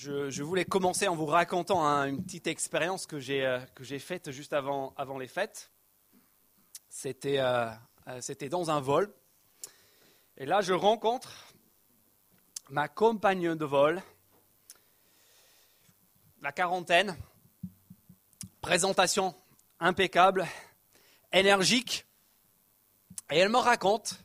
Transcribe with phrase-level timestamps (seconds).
[0.00, 4.54] je, voulais commencer en vous racontant hein, une petite expérience que j'ai euh, faite juste
[4.54, 5.70] avant, avant les fêtes.
[6.88, 7.68] C'était euh,
[8.08, 9.12] euh, dans un vol.
[10.38, 11.52] Et là, je rencontre
[12.70, 14.00] ma compagne de vol,
[16.40, 17.14] la quarantaine,
[18.62, 19.34] présentation
[19.80, 20.46] impeccable,
[21.30, 22.06] énergique.
[23.30, 24.18] Et elle me raconte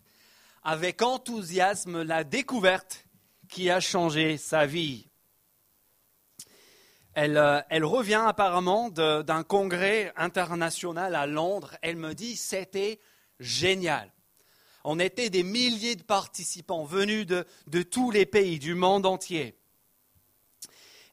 [0.63, 3.05] avec enthousiasme la découverte
[3.49, 5.09] qui a changé sa vie.
[7.15, 11.77] Elle, euh, elle revient apparemment d'un congrès international à Londres.
[11.81, 12.99] Elle me dit c'était
[13.39, 14.11] génial.
[14.83, 19.55] On était des milliers de participants venus de, tous les pays du monde entier.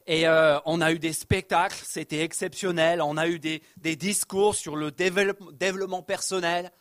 [0.05, 3.01] Et euh, on a eu des spectacles, c'était exceptionnel.
[3.01, 6.71] On a eu des, des discours sur le développement personnel.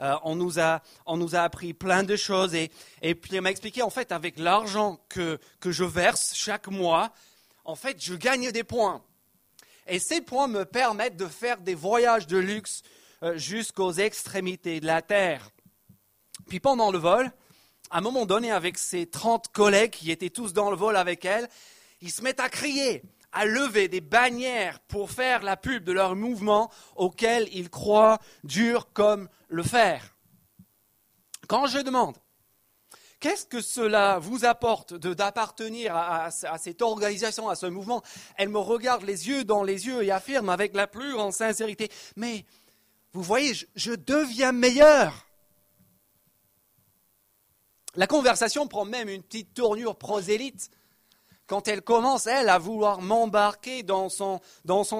[0.00, 2.54] Euh, on, nous a, on nous a appris plein de choses.
[2.54, 2.70] Et,
[3.02, 7.12] et puis, elle m'a expliqué, en fait, avec l'argent que, que je verse chaque mois,
[7.68, 9.02] en fait, je gagne des points.
[9.86, 12.82] Et ces points me permettent de faire des voyages de luxe
[13.22, 15.50] euh, jusqu'aux extrémités de la Terre.
[16.48, 17.30] Puis pendant le vol,
[17.90, 21.26] à un moment donné, avec ses 30 collègues qui étaient tous dans le vol avec
[21.26, 21.46] elle,
[22.00, 23.02] ils se mettent à crier,
[23.32, 28.94] à lever des bannières pour faire la pub de leur mouvement auquel ils croient dur
[28.94, 30.16] comme le fer.
[31.48, 32.16] Quand je demande
[33.20, 38.02] Qu'est-ce que cela vous apporte d'appartenir à, cette organisation, à ce mouvement?
[38.36, 41.90] Elle me regarde les yeux dans les yeux et affirme avec la plus grande sincérité,
[42.14, 42.44] mais
[43.12, 45.26] vous voyez, je deviens meilleur.
[47.96, 50.70] La conversation prend même une petite tournure prosélyte
[51.48, 54.38] quand elle commence, elle, à vouloir m'embarquer dans son,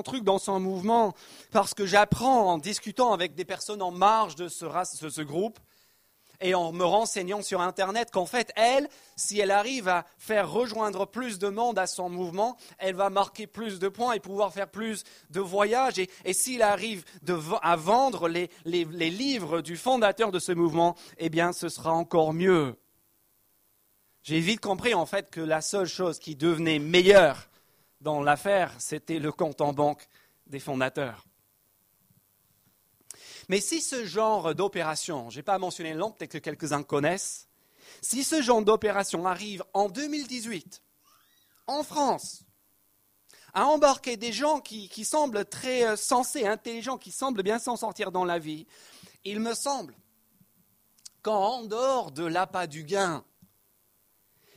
[0.02, 1.14] truc, dans son mouvement,
[1.52, 5.60] parce que j'apprends en discutant avec des personnes en marge de ce groupe,
[6.40, 11.06] et en me renseignant sur Internet qu'en fait, elle, si elle arrive à faire rejoindre
[11.06, 14.68] plus de monde à son mouvement, elle va marquer plus de points et pouvoir faire
[14.68, 15.98] plus de voyages.
[15.98, 17.04] Et, s'il arrive
[17.62, 22.76] à vendre les livres du fondateur de ce mouvement, eh bien, ce sera encore mieux.
[24.22, 27.48] J'ai vite compris en fait que la seule chose qui devenait meilleure
[28.00, 30.06] dans l'affaire, c'était le compte en banque
[30.46, 31.27] des fondateurs.
[33.48, 37.48] Mais si ce genre d'opération, je n'ai pas mentionné le nom, peut-être que quelques-uns connaissent,
[38.02, 40.82] si ce genre d'opération arrive en 2018,
[41.66, 42.44] en France,
[43.54, 47.76] à embarquer des gens qui, qui semblent très euh, sensés, intelligents, qui semblent bien s'en
[47.76, 48.66] sortir dans la vie,
[49.24, 49.94] il me semble
[51.22, 53.24] qu'en dehors de l'appât du gain,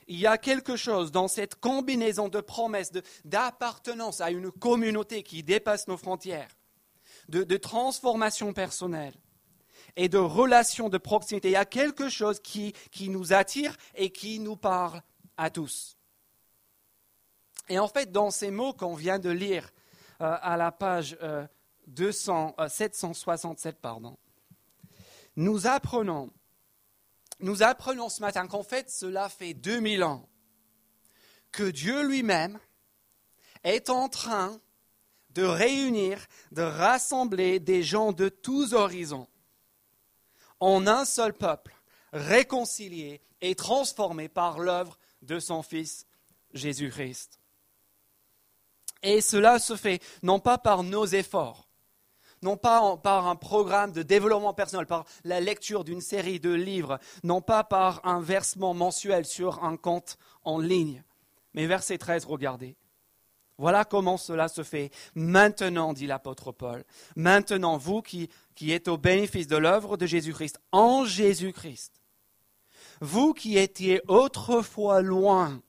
[0.07, 2.91] il y a quelque chose dans cette combinaison de promesses,
[3.23, 6.49] d'appartenance à une communauté qui dépasse nos frontières,
[7.29, 9.13] de, transformation personnelle
[9.95, 11.49] et de relations de proximité.
[11.49, 15.01] Il y a quelque chose qui, nous attire et qui nous parle
[15.37, 15.97] à tous.
[17.69, 19.71] Et en fait, dans ces mots qu'on vient de lire
[20.21, 21.17] euh, à la page
[22.67, 24.17] 767, euh, euh, pardon,
[25.35, 26.31] nous apprenons
[27.41, 30.29] nous apprenons ce matin qu'en fait, cela fait 2000 ans
[31.51, 32.59] que Dieu lui-même
[33.63, 34.59] est en train
[35.33, 39.27] de réunir, de rassembler des gens de tous horizons
[40.59, 41.75] en un seul peuple,
[42.13, 46.05] réconcilié et transformé par l'œuvre de son Fils
[46.53, 47.39] Jésus-Christ.
[49.03, 51.67] Et cela se fait non pas par nos efforts,
[52.43, 56.99] non pas par un programme de développement personnel, par la lecture d'une série de livres,
[57.23, 61.03] non pas par un versement mensuel sur un compte en ligne.
[61.53, 62.75] Mais verset 13, regardez.
[63.61, 64.89] Voilà comment cela se fait.
[65.13, 66.83] Maintenant, dit l'apôtre Paul,
[67.15, 68.27] maintenant, vous qui,
[68.59, 72.01] êtes au bénéfice de l'œuvre de Jésus-Christ, en Jésus-Christ,
[73.01, 75.61] vous qui étiez autrefois loin,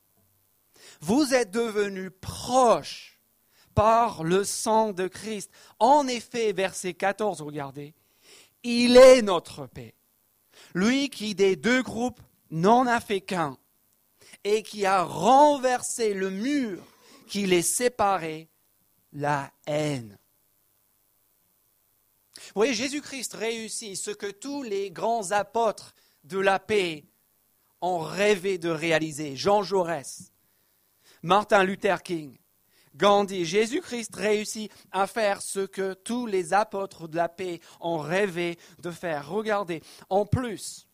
[1.03, 3.20] vous êtes devenus proches
[3.75, 5.50] par le sang de Christ.
[5.78, 7.92] En effet, verset 14, regardez,
[8.62, 9.94] il est notre paix.
[10.72, 13.59] Lui qui des deux groupes n'en a fait qu'un
[14.44, 16.91] et qui a renversé le mur
[17.27, 18.48] qui les séparait,
[19.13, 20.19] la haine.
[22.36, 27.04] Vous voyez, Jésus-Christ réussit ce que tous les grands apôtres de la paix
[27.80, 29.36] ont rêvé de réaliser.
[29.36, 30.33] Jean Jaurès,
[31.22, 32.36] Martin Luther King,
[32.95, 38.59] Gandhi, Jésus-Christ réussit à faire ce que tous les apôtres de la paix ont rêvé
[38.80, 39.28] de faire.
[39.28, 40.86] Regardez, en plus,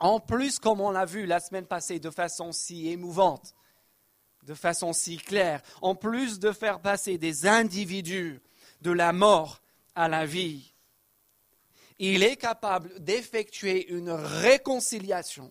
[0.00, 3.54] en plus, comme on l'a vu la semaine passée de façon si émouvante,
[4.46, 8.40] de façon si claire, en plus de faire passer des individus
[8.80, 9.60] de la mort
[9.94, 10.72] à la vie,
[11.98, 15.50] il est capable d'effectuer une réconciliation,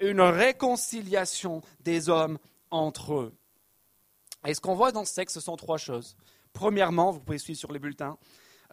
[0.00, 2.38] une réconciliation des hommes
[2.70, 3.34] entre eux.
[4.46, 6.16] Et ce qu'on voit dans ce texte, ce sont trois choses.
[6.52, 8.18] Premièrement, vous pouvez suivre sur les bulletins,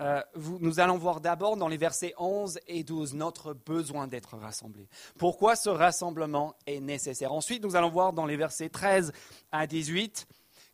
[0.02, 0.22] euh,
[0.60, 4.88] nous allons voir d'abord dans les versets 11 et 12 notre besoin d'être rassemblés.
[5.18, 7.32] Pourquoi ce rassemblement est nécessaire?
[7.32, 9.14] Ensuite, nous allons voir dans les versets 13
[9.52, 10.28] à 18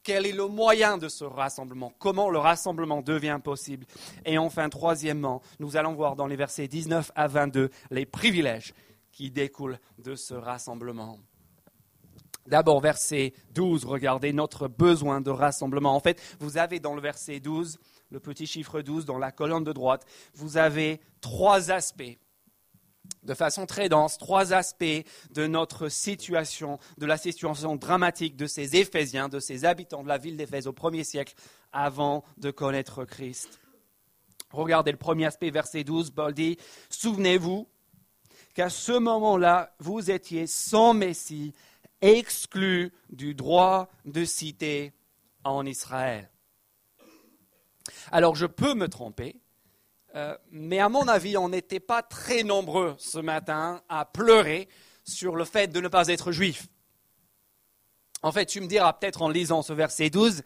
[0.03, 1.94] quel est le moyen de ce rassemblement?
[2.00, 3.85] Comment le rassemblement devient possible?
[4.25, 8.74] Et enfin, troisièmement, nous allons voir dans les versets 19 à 22 les privilèges
[9.12, 11.19] qui découlent de ce rassemblement.
[12.47, 15.95] D'abord, verset 12, regardez notre besoin de rassemblement.
[15.95, 17.77] En fait, vous avez dans le verset 12,
[18.11, 20.05] le petit chiffre 12, dans la colonne de droite,
[20.35, 22.17] vous avez trois aspects
[23.23, 28.75] de façon très dense trois aspects de notre situation, de la situation dramatique de ces
[28.75, 31.35] Éphésiens, de ces habitants de la ville d'Éphèse au premier siècle
[31.71, 33.59] avant de connaître Christ.
[34.51, 36.57] Regardez le premier aspect, verset 12, Paul dit,
[36.89, 37.67] Souvenez-vous
[38.53, 41.53] qu'à ce moment-là, vous étiez sans Messie,
[42.01, 44.93] exclus du droit de cité
[45.43, 46.29] en Israël.
[48.11, 49.39] Alors je peux me tromper,
[50.15, 54.67] euh, mais à mon avis, on n'était pas très nombreux ce matin à pleurer
[55.03, 56.67] sur le fait de ne pas être juif.
[58.23, 60.43] En fait, tu me diras peut-être en lisant ce verset 12,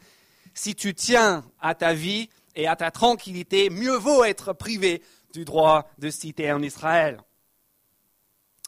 [0.53, 5.03] si tu tiens à ta vie et à ta tranquillité, mieux vaut être privé
[5.33, 7.19] du droit de citer en Israël.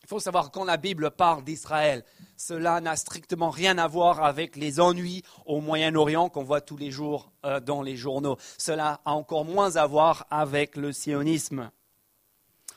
[0.03, 2.03] Il faut savoir quand la Bible parle d'Israël,
[2.37, 6.91] cela n'a strictement rien à voir avec les ennuis au Moyen-Orient qu'on voit tous les
[6.91, 8.37] jours euh, dans les journaux.
[8.57, 11.71] Cela a encore moins à voir avec le sionisme.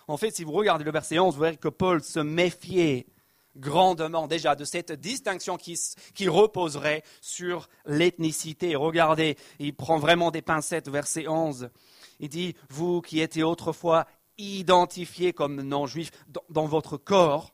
[0.08, 3.06] En fait, si vous regardez le verset 11, vous verrez que Paul se méfiait
[3.56, 5.78] grandement déjà de cette distinction qui,
[6.14, 8.74] qui reposerait sur l'ethnicité.
[8.76, 11.70] Regardez, il prend vraiment des pincettes, verset 11.
[12.18, 14.06] Il dit, vous qui étiez autrefois
[14.38, 16.10] identifiés comme non-juifs
[16.48, 17.52] dans, votre corps,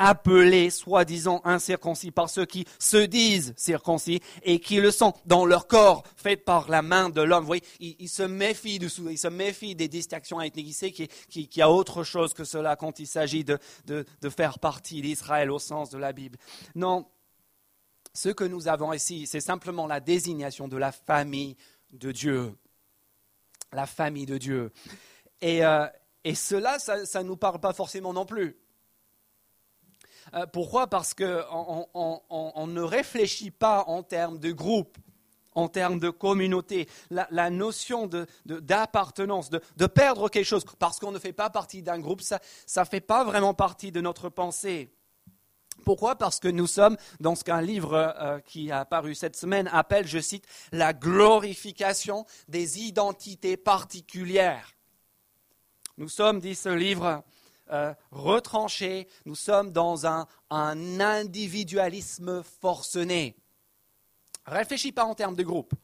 [0.00, 5.66] appelés soi-disant incirconcis par ceux qui se disent circoncis et qui le sont dans leur
[5.66, 7.42] corps fait par la main de l'homme.
[7.42, 12.02] Vous voyez, il, se il se méfie des distinctions ethniques qui, qui, qui, a autre
[12.02, 13.58] chose que cela quand il s'agit de
[14.30, 16.38] faire partie d'Israël au sens de la Bible.
[16.74, 17.06] Non,
[18.14, 21.56] ce que nous avons ici, c'est simplement la désignation de la famille
[21.92, 22.54] de Dieu.
[23.72, 24.72] La famille de Dieu.
[25.40, 25.86] Et, euh,
[26.24, 28.56] et cela, ça ne nous parle pas forcément non plus.
[30.34, 30.86] Euh, pourquoi?
[30.86, 34.96] Parce qu'on on, ne réfléchit pas en termes de groupe,
[35.54, 36.88] en termes de communauté.
[37.10, 38.08] La, notion
[38.44, 42.40] d'appartenance, de, perdre quelque chose parce qu'on ne fait pas partie d'un groupe, ça
[42.76, 44.92] ne fait pas vraiment partie de notre pensée.
[45.84, 46.16] Pourquoi?
[46.16, 50.06] Parce que nous sommes dans ce qu'un livre euh, qui a apparu cette semaine appelle,
[50.06, 54.74] je cite, la glorification des identités particulières.
[55.96, 57.22] Nous sommes, dit ce livre,
[57.70, 63.36] euh, retranchés, nous sommes dans un, individualisme forcené.
[64.46, 65.74] Réfléchis pas en termes de groupe.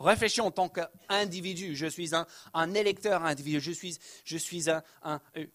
[0.00, 1.76] Réfléchis en tant qu'individu.
[1.76, 2.10] Je suis
[2.52, 3.62] un, électeur individuel.
[3.62, 4.64] Je suis, je suis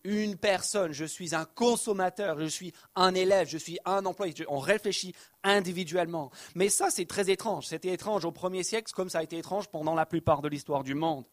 [0.04, 0.92] une personne.
[0.92, 2.40] Je suis un consommateur.
[2.40, 3.48] Je suis un élève.
[3.48, 4.34] Je suis un employé.
[4.48, 5.14] On réfléchit
[5.44, 6.32] individuellement.
[6.56, 7.68] Mais ça, c'est très étrange.
[7.68, 10.84] C'était étrange au premier siècle, comme ça a été étrange pendant la plupart de l'histoire
[10.84, 11.26] du monde.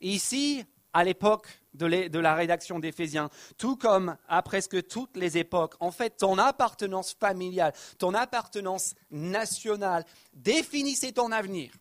[0.00, 5.90] Ici, à l'époque de, la rédaction d'Éphésiens, tout comme à presque toutes les époques, en
[5.90, 11.72] fait, ton appartenance familiale, ton appartenance nationale définissait ton avenir.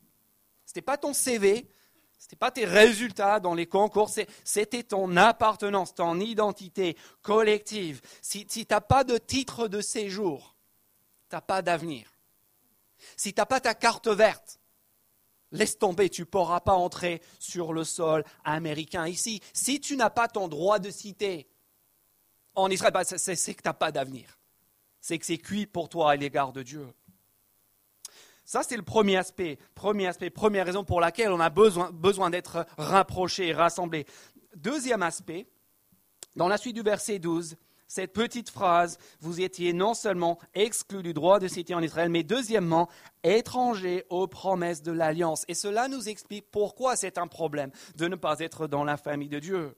[0.66, 1.72] Ce n'était pas ton CV,
[2.20, 4.12] ce n'était pas tes résultats dans les concours,
[4.44, 8.02] c'était ton appartenance, ton identité collective.
[8.22, 10.56] Si, si tu n'as pas de titre de séjour,
[11.30, 12.14] tu n'as pas d'avenir.
[13.16, 14.59] Si tu n'as pas ta carte verte,
[15.52, 19.42] Laisse tomber, tu ne pourras pas entrer sur le sol américain ici.
[19.54, 21.48] Si tu n'as pas ton droit de cité
[22.56, 24.38] en Israël, bah, c'est que tu n'as pas d'avenir.
[25.02, 26.88] C'est que c'est cuit pour toi à l'égard de Dieu.
[28.46, 32.30] Ça, c'est le premier aspect, premier aspect, première raison pour laquelle on a besoin, besoin
[32.30, 34.06] d'être rapprochés et rassemblés.
[34.56, 35.48] Deuxième aspect,
[36.36, 37.56] dans la suite du verset 12,
[37.90, 42.22] cette petite phrase, vous étiez non seulement exclus du droit de cité en Israël, mais
[42.22, 42.88] deuxièmement,
[43.24, 45.44] étrangers aux promesses de l'alliance.
[45.48, 49.28] Et cela nous explique pourquoi c'est un problème de ne pas être dans la famille
[49.28, 49.76] de Dieu.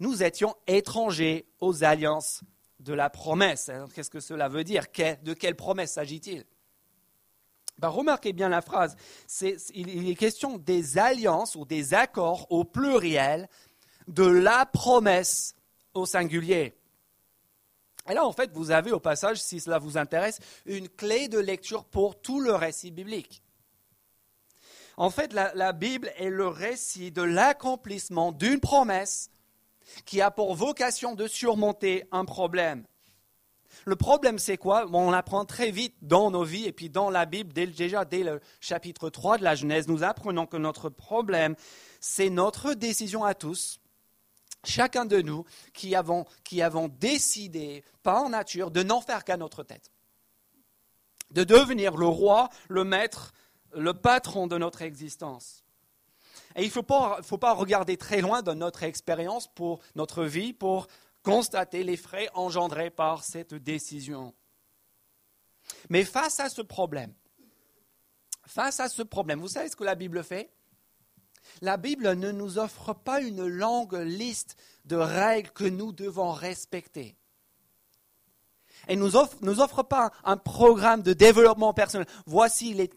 [0.00, 2.42] Nous étions étrangers aux alliances
[2.80, 3.70] de la promesse.
[3.94, 4.84] Qu'est-ce que cela veut dire?
[5.22, 6.44] De quelle promesse s'agit-il?
[7.78, 8.96] Ben, Remarquez bien la phrase.
[9.72, 13.48] il est question des alliances ou des accords au pluriel
[14.08, 15.54] de la promesse
[15.94, 16.77] au singulier.
[18.08, 21.38] Et là, en fait, vous avez au passage, si cela vous intéresse, une clé de
[21.38, 23.42] lecture pour tout le récit biblique.
[24.96, 29.30] En fait, la, Bible est le récit de l'accomplissement d'une promesse
[30.04, 32.84] qui a pour vocation de surmonter un problème.
[33.84, 34.86] Le problème, c'est quoi?
[34.92, 38.40] On apprend très vite dans nos vies et puis dans la Bible, déjà dès le
[38.60, 41.54] chapitre 3 de la Genèse, nous apprenons que notre problème,
[42.00, 43.80] c'est notre décision à tous,
[44.68, 49.62] chacun de nous, qui avons, qui avons décidé, par nature, de n'en faire qu'à notre
[49.62, 49.90] tête.
[51.30, 53.32] De devenir le roi, le maître,
[53.72, 55.64] le patron de notre existence.
[56.56, 60.24] Et il ne faut pas, faut pas regarder très loin de notre expérience pour notre
[60.24, 60.86] vie, pour
[61.22, 64.34] constater les frais engendrés par cette décision.
[65.90, 67.12] Mais face à ce problème,
[68.46, 70.50] face à ce problème, vous savez ce que la Bible fait?
[71.62, 77.16] La Bible ne nous offre pas une longue liste de règles que nous devons respecter.
[78.86, 82.06] Elle ne nous offre, nous offre pas un programme de développement personnel.
[82.26, 82.90] Voici les,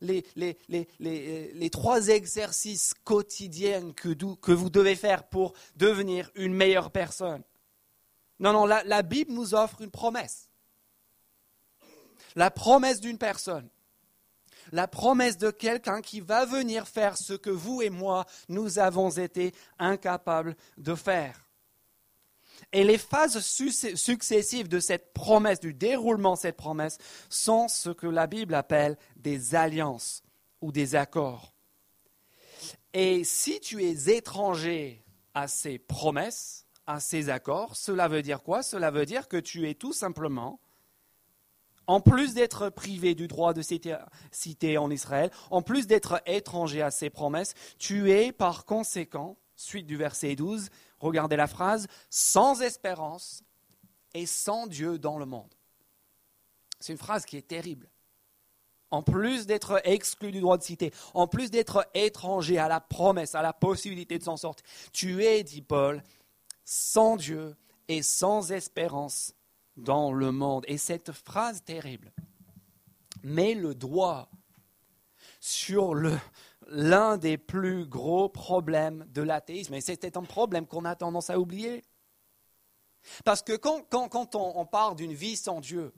[0.00, 7.42] les, les, trois exercices quotidiens que vous devez faire pour devenir une meilleure personne.
[8.40, 10.48] Non, non, la, Bible nous offre une promesse.
[12.36, 13.68] La promesse d'une personne.
[14.72, 19.10] La promesse de quelqu'un qui va venir faire ce que vous et moi, nous avons
[19.10, 21.48] été incapables de faire.
[22.72, 26.98] Et les phases successives de cette promesse, du déroulement de cette promesse,
[27.28, 30.22] sont ce que la Bible appelle des alliances
[30.60, 31.54] ou des accords.
[32.92, 38.62] Et si tu es étranger à ces promesses, à ces accords, cela veut dire quoi?
[38.62, 40.58] Cela veut dire que tu es tout simplement,
[41.88, 46.90] en plus d'être privé du droit de cité en Israël, en plus d'être étranger à
[46.90, 50.68] ces promesses, tu es par conséquent, suite du verset 12,
[51.00, 53.42] regardez la phrase, sans espérance
[54.12, 55.52] et sans Dieu dans le monde.
[56.78, 57.88] C'est une phrase qui est terrible.
[58.90, 63.34] En plus d'être exclu du droit de cité, en plus d'être étranger à la promesse,
[63.34, 66.02] à la possibilité de s'en sortir, tu es, dit Paul,
[66.64, 67.56] sans Dieu
[67.88, 69.34] et sans espérance
[69.78, 70.64] dans le monde.
[70.68, 72.12] Et cette phrase terrible
[73.22, 74.28] met le doigt
[75.40, 75.94] sur
[76.68, 79.74] l'un des plus gros problèmes de l'athéisme.
[79.74, 81.84] Et c'était un problème qu'on a tendance à oublier.
[83.24, 85.92] Parce que quand, quand, on, parle d'une vie sans Dieu,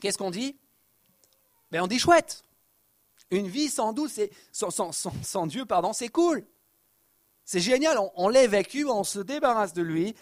[0.00, 0.56] qu'est-ce qu'on dit?
[1.70, 2.42] Ben On dit chouette.
[3.30, 3.92] Une vie sans,
[4.52, 6.46] sans, Dieu, pardon, c'est cool.
[7.44, 10.14] C'est génial, on, l'évacue, on se débarrasse de lui.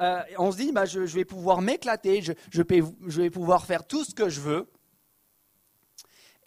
[0.00, 4.14] Euh, on se dit, bah, je, vais pouvoir m'éclater, je, vais pouvoir faire tout ce
[4.14, 4.70] que je veux.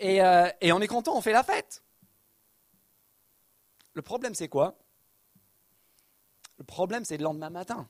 [0.01, 1.83] Euh, et, on est content, on fait la fête.
[3.93, 4.77] Le problème, c'est quoi?
[6.57, 7.89] Le problème, c'est le lendemain matin.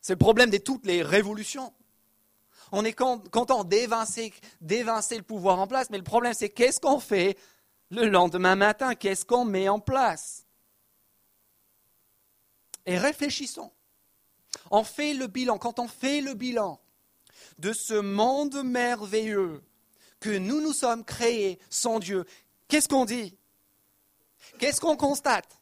[0.00, 1.72] C'est le problème de toutes les révolutions.
[2.72, 7.38] On est content d'évincer le pouvoir en place, mais le problème, c'est qu'est-ce qu'on fait
[7.90, 10.45] le lendemain matin, qu'est-ce qu'on met en place?
[12.86, 13.72] Et réfléchissons.
[14.70, 16.80] On fait le bilan, quand on fait le bilan
[17.58, 19.62] de ce monde merveilleux
[20.20, 22.24] que nous nous sommes créés sans Dieu,
[22.68, 23.36] qu'est-ce qu'on dit?
[24.58, 25.60] Qu'est-ce qu'on constate?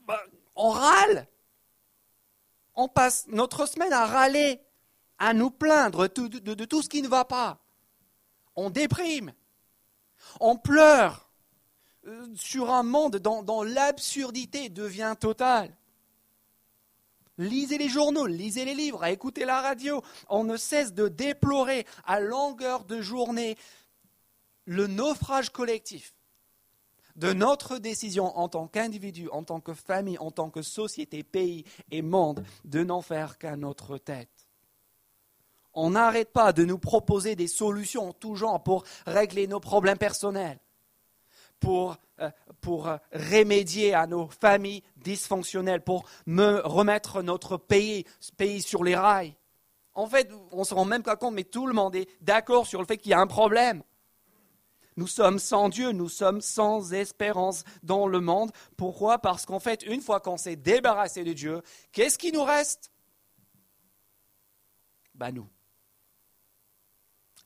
[0.00, 0.18] Ben,
[0.54, 1.26] On râle.
[2.74, 4.60] On passe notre semaine à râler,
[5.18, 7.58] à nous plaindre de tout ce qui ne va pas.
[8.56, 9.32] On déprime.
[10.40, 11.27] On pleure
[12.34, 15.74] sur un monde dont, l'absurdité devient totale.
[17.38, 20.02] Lisez les journaux, lisez les livres, écoutez la radio.
[20.28, 23.56] On ne cesse de déplorer à longueur de journée
[24.64, 26.14] le naufrage collectif
[27.14, 31.64] de notre décision en tant qu'individu, en tant que famille, en tant que société, pays
[31.90, 34.48] et monde, de n'en faire qu'à notre tête
[35.78, 39.96] on n'arrête pas de nous proposer des solutions en tout genre pour régler nos problèmes
[39.96, 40.58] personnels,
[41.60, 48.04] pour, euh, pour euh, remédier à nos familles dysfonctionnelles, pour me remettre notre pays,
[48.36, 49.34] pays sur les rails.
[49.94, 52.66] En fait, on ne se rend même pas compte, mais tout le monde est d'accord
[52.66, 53.82] sur le fait qu'il y a un problème.
[54.96, 58.50] Nous sommes sans Dieu, nous sommes sans espérance dans le monde.
[58.76, 59.18] Pourquoi?
[59.18, 61.62] Parce qu'en fait, une fois qu'on s'est débarrassé de Dieu,
[61.92, 62.90] qu'est-ce qui nous reste?
[65.14, 65.48] Ben nous.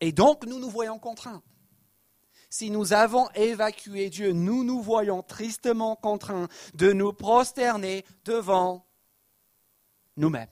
[0.01, 1.43] Et donc, nous nous voyons contraints.
[2.53, 8.85] Si nous avons évacué Dieu, nous nous voyons tristement contraints de nous prosterner devant
[10.19, 10.51] nous-mêmes,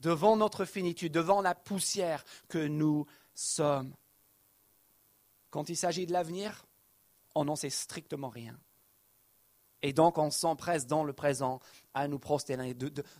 [0.00, 3.04] devant notre finitude, devant la poussière que nous
[3.34, 3.94] sommes.
[5.50, 6.64] Quand il s'agit de l'avenir,
[7.34, 8.58] on n'en sait strictement rien.
[9.82, 11.60] Et donc on s'empresse dans le présent
[11.92, 12.74] à nous prosterner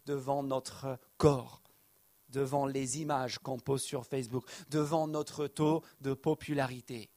[0.06, 1.60] devant notre corps,
[2.30, 7.10] devant les images qu'on pose sur Facebook, devant notre taux de popularité,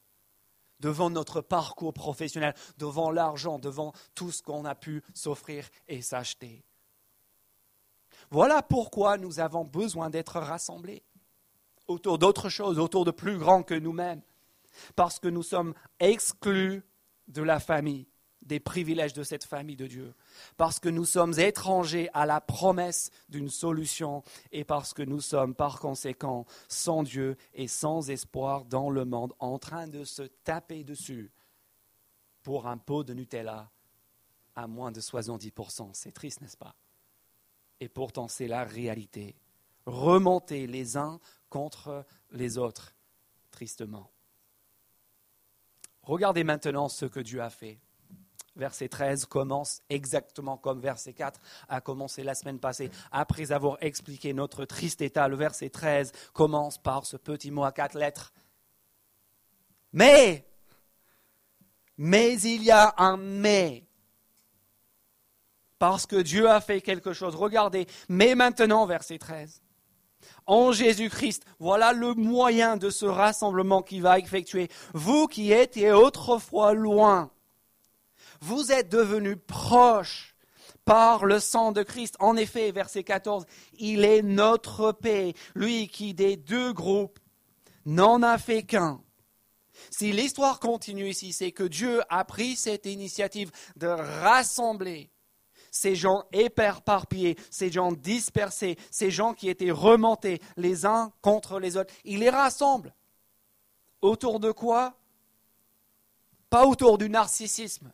[0.80, 6.64] devant notre parcours professionnel, devant l'argent, devant tout ce qu'on a pu s'offrir et s'acheter.
[8.32, 11.04] Voilà pourquoi nous avons besoin d'être rassemblés
[11.88, 14.22] autour d'autres choses, autour de plus grands que nous-mêmes,
[14.96, 16.84] parce que nous sommes exclus
[17.28, 18.08] de la famille,
[18.42, 20.14] des privilèges de cette famille de Dieu,
[20.58, 25.56] parce que nous sommes étrangers à la promesse d'une solution et parce que nous sommes
[25.56, 30.84] par conséquent sans Dieu et sans espoir dans le monde, en train de se taper
[30.84, 31.32] dessus
[32.44, 33.70] pour un pot de Nutella
[34.56, 35.90] à moins de 70%.
[35.94, 36.76] C'est triste, n'est-ce pas?
[37.80, 39.36] Et pourtant, c'est la réalité.
[39.86, 42.96] Remonter les uns contre les autres,
[43.52, 44.10] tristement.
[46.04, 47.80] Regardez maintenant ce que Dieu a fait.
[48.56, 52.92] Verset 13 commence exactement comme verset 4 a commencé la semaine passée.
[53.12, 57.72] Après avoir expliqué notre triste état, le verset 13 commence par ce petit mot à
[57.72, 58.32] quatre lettres.
[59.92, 60.46] Mais,
[61.98, 63.88] mais il y a un mais.
[65.80, 67.36] Parce que Dieu a fait quelque chose.
[67.36, 69.64] Regardez, mais maintenant, verset 13
[70.46, 71.44] en Jésus-Christ.
[71.60, 74.70] Voilà le moyen de ce rassemblement qui va effectuer.
[74.94, 77.32] Vous qui étiez autrefois loin,
[78.44, 80.36] vous êtes devenus proches
[80.84, 82.16] par le sang de Christ.
[82.20, 83.46] En effet, verset 14,
[83.80, 87.20] il est notre paix, lui qui des deux groupes
[87.86, 89.02] n'en a fait qu'un.
[89.90, 95.10] Si l'histoire continue ici, c'est que Dieu a pris cette initiative de rassembler
[95.72, 101.78] ces gens éparpillés, ces gens dispersés, ces gens qui étaient remontés les uns contre les
[101.78, 101.92] autres.
[102.04, 102.94] Il les rassemble.
[104.02, 104.96] Autour de quoi?
[106.50, 107.92] Pas autour du narcissisme,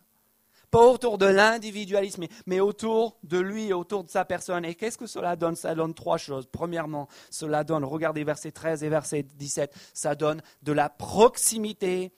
[0.71, 4.65] pas autour de l'individualisme, mais autour de lui, autour de sa personne.
[4.65, 5.55] Et qu'est-ce que cela donne?
[5.55, 6.45] Ça donne trois choses.
[6.45, 12.13] Premièrement, cela donne, regardez verset 13 et verset 17, ça donne de la proximité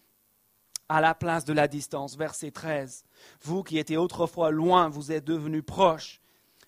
[0.90, 2.18] à la place de la distance.
[2.18, 3.06] Verset 13.
[3.44, 6.20] Vous qui étiez autrefois loin, vous êtes devenus proches.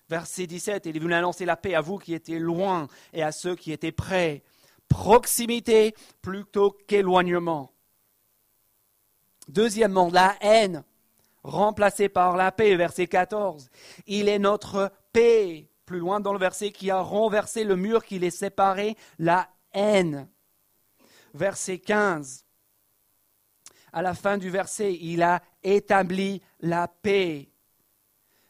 [0.08, 0.86] Verset 17.
[0.86, 3.72] Il est venu annoncer la paix à vous qui étiez loin et à ceux qui
[3.72, 4.42] étaient près.
[4.88, 7.72] Proximité plutôt qu'éloignement.
[9.48, 10.84] Deuxièmement, la haine
[11.44, 12.74] remplacée par la paix.
[12.74, 13.70] Verset 14.
[14.06, 15.68] Il est notre paix.
[15.86, 20.28] Plus loin dans le verset, qui a renversé le mur qui les séparait, la haine.
[21.34, 22.44] Verset 15
[23.94, 27.48] à la fin du verset, il a établi la paix.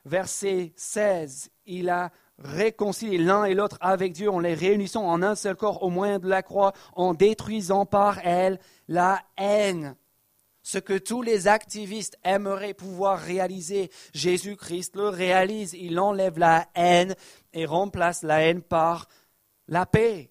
[0.07, 5.35] Verset 16, il a réconcilié l'un et l'autre avec Dieu en les réunissant en un
[5.35, 9.97] seul corps au moyen de la croix, en détruisant par elle la haine.
[10.65, 15.75] Ce que tous les activistes aimeraient pouvoir réaliser, Jésus-Christ le réalise.
[15.75, 17.15] Il enlève la haine
[17.53, 19.07] et remplace la haine par
[19.69, 20.31] la paix.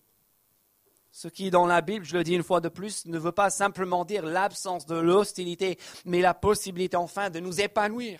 [1.11, 3.51] Ce qui, dans la Bible, je le dis une fois de plus, ne veut pas
[3.51, 8.19] simplement dire l'absence de l'hostilité, mais la possibilité enfin de nous épanouir.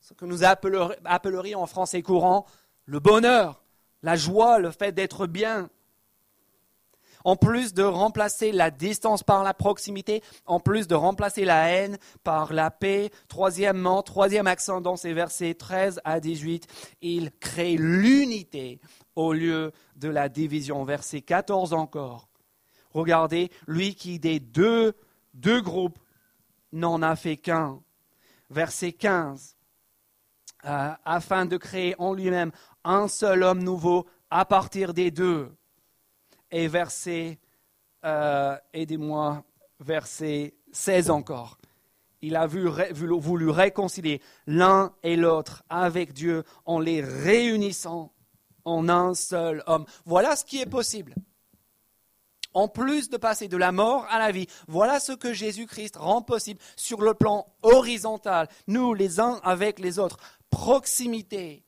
[0.00, 2.46] Ce que nous appellerions en français courant
[2.84, 3.64] le bonheur,
[4.04, 5.70] la joie, le fait d'être bien.
[7.24, 11.98] En plus de remplacer la distance par la proximité, en plus de remplacer la haine
[12.24, 16.66] par la paix, troisièmement, troisième accent dans ces versets 13 à 18,
[17.00, 18.80] il crée l'unité
[19.16, 20.84] au lieu de la division.
[20.84, 22.28] Verset 14 encore.
[22.92, 24.94] Regardez, lui qui des deux,
[25.34, 25.98] deux groupes
[26.72, 27.80] n'en a fait qu'un.
[28.50, 29.56] Verset 15.
[30.64, 32.52] Euh, afin de créer en lui-même
[32.84, 35.50] un seul homme nouveau à partir des deux.
[36.52, 37.40] Et verset,
[38.04, 39.42] euh, aidez-moi,
[39.80, 41.58] verset 16 encore.
[42.20, 48.12] Il a voulu réconcilier l'un et l'autre avec Dieu en les réunissant
[48.64, 49.86] en un seul homme.
[50.04, 51.14] Voilà ce qui est possible.
[52.54, 56.20] En plus de passer de la mort à la vie, voilà ce que Jésus-Christ rend
[56.22, 60.18] possible sur le plan horizontal, nous les uns avec les autres.
[60.50, 61.64] Proximité,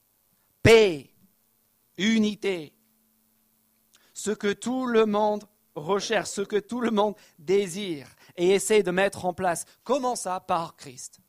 [0.62, 1.10] paix,
[1.96, 2.73] unité.
[4.14, 8.90] Ce que tout le monde recherche, ce que tout le monde désire et essaie de
[8.90, 9.64] mettre en place.
[9.82, 11.20] Comment ça Par Christ.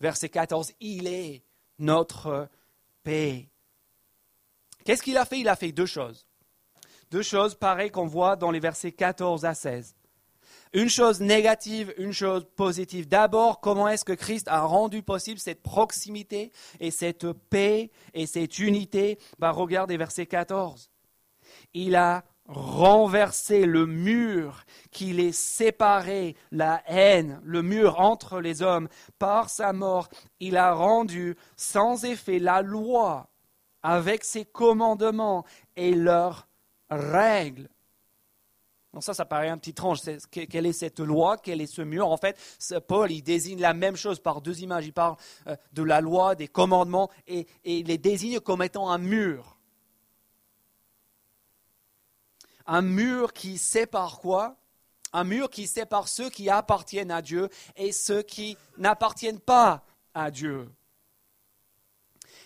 [0.00, 1.44] Verset 14, il est
[1.78, 2.48] notre
[3.02, 3.48] paix.
[4.84, 5.40] Qu'est-ce qu'il a fait?
[5.40, 6.26] Il a fait deux choses.
[7.10, 9.94] Deux choses pareilles qu'on voit dans les versets 14 à 16.
[10.72, 13.06] Une chose négative, une chose positive.
[13.06, 18.58] D'abord, comment est-ce que Christ a rendu possible cette proximité et cette paix et cette
[18.58, 19.18] unité?
[19.38, 20.90] Bah, Regardez verset 14.
[21.74, 28.88] Il a renversé le mur qui les séparait, la haine, le mur entre les hommes.
[29.18, 30.08] Par sa mort,
[30.40, 33.28] il a rendu sans effet la loi
[33.82, 35.44] avec ses commandements
[35.76, 36.48] et leurs
[36.90, 37.68] règles.
[38.94, 40.00] Donc ça, ça paraît un petit étrange.
[40.30, 41.36] Quelle est cette loi?
[41.36, 42.08] Quel est ce mur?
[42.08, 42.38] En fait,
[42.86, 44.86] Paul, il désigne la même chose par deux images.
[44.86, 45.16] Il parle
[45.48, 49.53] euh, de la loi, des commandements, et, il les désigne comme étant un mur.
[52.66, 54.56] Un mur qui sépare quoi
[55.12, 60.30] Un mur qui sépare ceux qui appartiennent à Dieu et ceux qui n'appartiennent pas à
[60.30, 60.68] Dieu.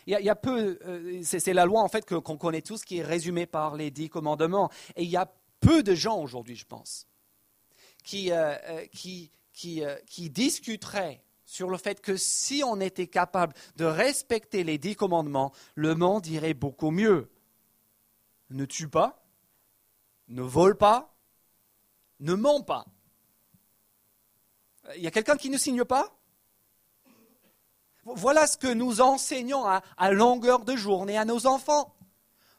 [0.07, 3.03] Il y a, peu, euh, c'est la loi en fait qu'on connaît tous qui est
[3.03, 4.71] résumée par les dix commandements.
[4.97, 7.07] Et il y a peu de gens aujourd'hui, je pense,
[8.05, 13.55] qui, euh, euh, qui, qui, qui discuteraient sur le fait que si on était capable
[13.77, 17.31] de respecter les dix commandements, le monde irait beaucoup mieux.
[18.51, 19.18] Ne tue pas,
[20.29, 21.15] ne vole pas,
[22.21, 22.85] ne ment pas.
[24.97, 26.15] Il y a quelqu'un qui ne signe pas?
[28.05, 31.95] Voilà ce que nous enseignons à, à longueur de journée à nos enfants.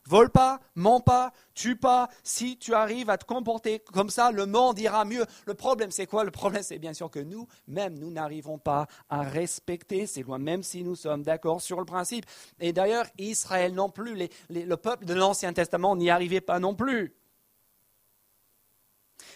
[0.05, 2.09] Vole pas, mens pas, tue pas.
[2.23, 5.25] Si tu arrives à te comporter comme ça, le monde ira mieux.
[5.45, 6.23] Le problème, c'est quoi?
[6.23, 10.39] Le problème, c'est bien sûr que nous, même, nous n'arrivons pas à respecter ces lois,
[10.39, 12.25] même si nous sommes d'accord sur le principe.
[12.59, 17.15] Et d'ailleurs, Israël non plus, le peuple de l'Ancien Testament n'y arrivait pas non plus.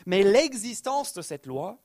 [0.06, 1.80] Mais l'existence de cette loi,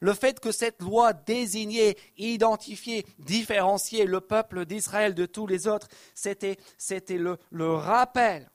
[0.00, 5.88] le fait que cette loi désignait, identifiait, différenciait le peuple d'Israël de tous les autres,
[6.14, 6.56] c'était,
[7.10, 8.50] le, rappel,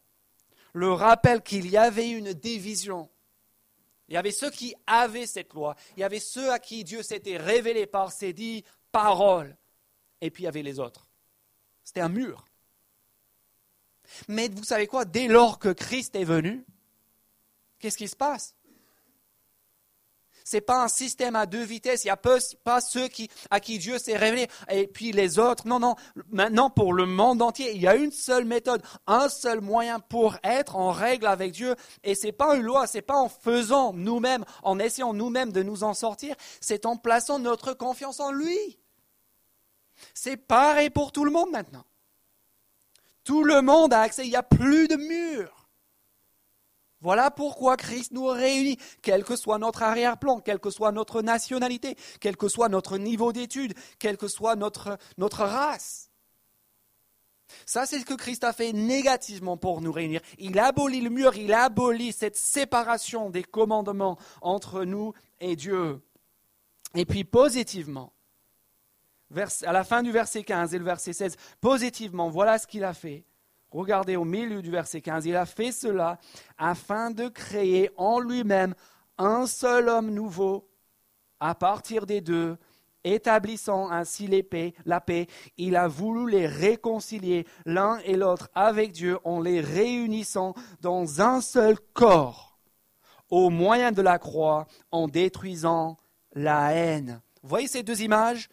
[0.74, 3.10] le rappel qu'il y avait une division.
[4.08, 7.04] Il y avait ceux qui avaient cette loi, il y avait ceux à qui Dieu
[7.04, 9.58] s'était révélé par ses dix paroles,
[10.22, 11.08] et puis il y avait les autres.
[11.84, 12.46] C'était un mur.
[14.28, 16.66] Mais vous savez quoi, dès lors que Christ est venu,
[17.84, 18.56] qu'est-ce qui se passe?
[20.46, 22.06] Ce n'est pas un système à deux vitesses.
[22.06, 23.10] Il n'y a pas ceux
[23.50, 25.68] à qui Dieu s'est révélé et puis les autres.
[25.68, 25.96] Non, non.
[26.30, 30.38] Maintenant, pour le monde entier, il y a une seule méthode, un seul moyen pour
[30.44, 31.76] être en règle avec Dieu.
[32.04, 35.52] Et ce n'est pas une loi, ce n'est pas en faisant nous-mêmes, en essayant nous-mêmes
[35.52, 36.36] de nous en sortir.
[36.62, 38.80] C'est en plaçant notre confiance en lui.
[40.14, 41.86] C'est pareil pour tout le monde maintenant.
[43.26, 44.26] Tout le monde a accès.
[44.26, 45.63] Il n'y a plus de murs.
[47.04, 51.98] Voilà pourquoi Christ nous réunit, quel que soit notre arrière-plan, quelle que soit notre nationalité,
[52.22, 56.10] quel que soit notre niveau d'études, quelle que soit notre, notre race.
[57.66, 60.22] Ça, c'est ce que Christ a fait négativement pour nous réunir.
[60.38, 65.12] Il abolit le mur, il abolit cette séparation des commandements entre nous
[65.42, 66.02] et Dieu.
[66.96, 68.14] Et puis positivement,
[69.66, 72.94] à la fin du verset 15 et le verset 16, positivement, voilà ce qu'il a
[72.94, 73.26] fait.
[73.74, 76.20] Regardez au milieu du verset 15, il a fait cela
[76.60, 78.76] afin de créer en lui-même
[79.18, 80.70] un seul homme nouveau
[81.40, 82.58] à partir des deux,
[83.04, 84.30] établissant ainsi
[84.86, 85.28] la paix.
[85.58, 91.42] Il a voulu les réconcilier l'un et l'autre avec Dieu en les réunissant dans un
[91.42, 92.60] seul corps,
[93.32, 95.98] au moyen de la croix, en détruisant
[96.34, 97.22] la haine.
[97.42, 98.50] Voyez ces deux images?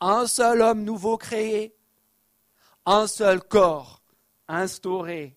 [0.00, 1.76] Un seul homme nouveau créé,
[2.86, 4.00] un seul corps
[4.48, 5.36] instauré.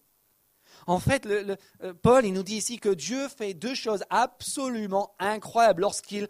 [0.86, 1.56] En fait, euh,
[2.02, 6.28] Paul, il nous dit ici que Dieu fait deux choses absolument incroyables lorsqu'il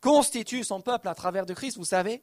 [0.00, 2.22] constitue son peuple à travers de Christ, vous savez.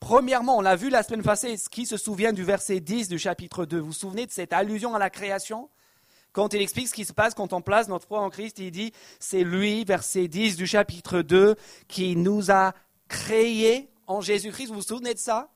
[0.00, 3.64] Premièrement, on l'a vu la semaine passée, qui se souvient du verset 10 du chapitre
[3.64, 5.70] 2 Vous vous souvenez de cette allusion à la création?
[6.32, 8.70] Quand il explique ce qui se passe quand on place notre foi en Christ, il
[8.70, 11.56] dit, c'est lui, verset 10 du chapitre 2,
[11.88, 12.74] qui nous a
[13.08, 14.68] créés en Jésus-Christ.
[14.68, 15.48] Vous vous souvenez de ça?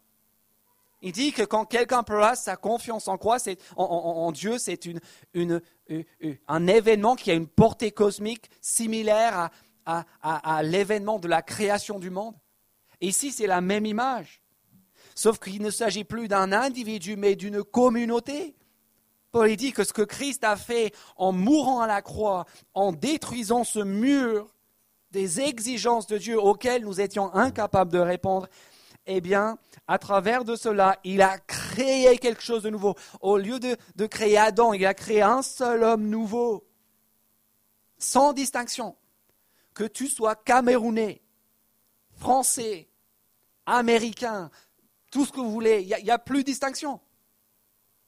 [1.03, 3.39] Il dit que quand quelqu'un place sa confiance en quoi?
[3.77, 4.81] En, Dieu, c'est
[6.49, 9.51] un événement qui a une portée cosmique similaire
[9.87, 12.35] à, l'événement de la création du monde.
[13.01, 14.43] Ici, c'est la même image.
[15.15, 18.55] Sauf qu'il ne s'agit plus d'un individu, mais d'une communauté.
[19.33, 23.65] Paul dit que ce que Christ a fait en mourant à la croix, en détruisant
[23.65, 24.55] ce mur
[25.13, 28.49] des exigences de Dieu auxquelles nous étions incapables de répondre,
[29.07, 29.59] eh bien,
[29.89, 32.95] à travers de cela, il a créé quelque chose de nouveau.
[33.21, 36.67] Au lieu de, créer Adam, il a créé un seul homme nouveau,
[37.99, 38.97] sans distinction.
[39.75, 41.23] Que tu sois camerounais,
[42.19, 42.89] français,
[43.67, 44.51] américain,
[45.11, 47.01] tout ce que vous voulez, il n'y a, a plus de distinction.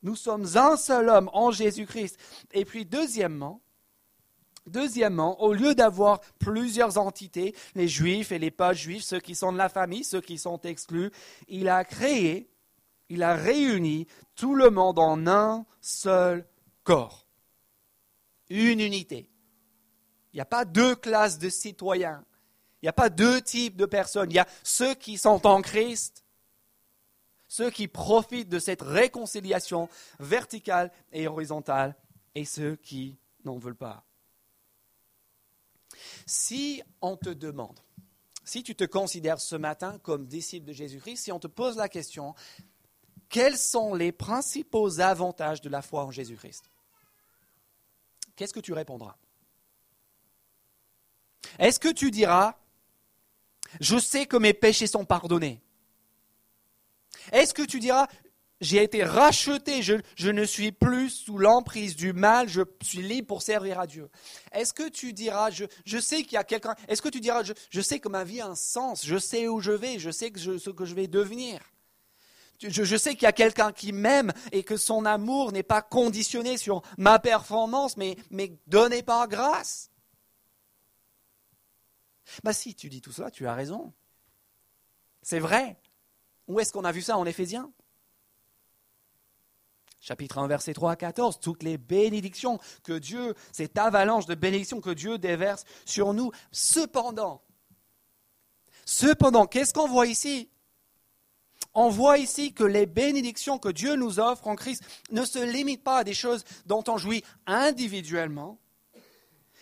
[0.02, 2.18] Nous sommes un seul homme en Jésus-Christ.
[2.52, 3.60] Et puis, deuxièmement,
[4.66, 9.52] Deuxièmement, au lieu d'avoir plusieurs entités, les juifs et les pas juifs, ceux qui sont
[9.52, 11.10] de la famille, ceux qui sont exclus,
[11.48, 12.48] il a créé,
[13.08, 16.46] il a réuni tout le monde en un seul
[16.84, 17.26] corps.
[18.50, 19.28] Une unité.
[20.32, 22.24] Il n'y a pas deux classes de citoyens.
[22.80, 24.30] Il n'y a pas deux types de personnes.
[24.30, 26.24] Il y a ceux qui sont en Christ,
[27.48, 29.88] ceux qui profitent de cette réconciliation
[30.20, 31.96] verticale et horizontale,
[32.34, 34.04] et ceux qui n'en veulent pas.
[36.26, 37.78] Si on te demande,
[38.44, 41.88] si tu te considères ce matin comme disciple de Jésus-Christ, si on te pose la
[41.88, 42.34] question,
[43.28, 46.64] quels sont les principaux avantages de la foi en Jésus-Christ?
[48.36, 49.16] Qu'est-ce que tu répondras?
[51.58, 52.58] Est-ce que tu diras,
[53.80, 55.62] je sais que mes péchés sont pardonnés?
[57.30, 58.08] Est-ce que tu diras,
[58.62, 63.42] j'ai été racheté, je, ne suis plus sous l'emprise du mal, je suis libre pour
[63.42, 64.08] servir à Dieu.
[64.52, 67.80] Est-ce que tu diras, je, sais qu'il y a quelqu'un, est-ce que tu diras, je,
[67.80, 70.38] sais que ma vie a un sens, je sais où je vais, je sais que
[70.38, 71.60] ce que je vais devenir.
[72.60, 76.56] Je, sais qu'il y a quelqu'un qui m'aime et que son amour n'est pas conditionné
[76.56, 79.90] sur ma performance, mais, mais donné par grâce.
[82.44, 83.92] Bah si tu dis tout cela, tu as raison.
[85.20, 85.76] C'est vrai.
[86.46, 87.72] Où est-ce qu'on a vu ça en Éphésiens?
[90.02, 94.80] Chapitre 1, verset 3 à 14, toutes les bénédictions que Dieu, cette avalanche de bénédictions
[94.80, 96.32] que Dieu déverse sur nous.
[96.50, 97.40] Cependant,
[98.84, 100.50] cependant, qu'est-ce qu'on voit ici?
[101.72, 105.84] On voit ici que les bénédictions que Dieu nous offre en Christ ne se limitent
[105.84, 108.58] pas à des choses dont on jouit individuellement.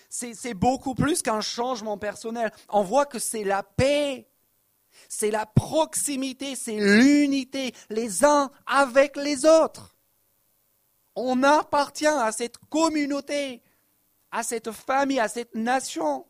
[0.09, 2.50] C'est beaucoup plus qu'un changement personnel.
[2.70, 4.26] On voit que c'est la paix,
[5.09, 9.94] c'est la proximité, c'est l'unité, les uns avec les autres.
[11.22, 13.62] On appartient à cette communauté,
[14.30, 16.24] à cette famille, à cette nation.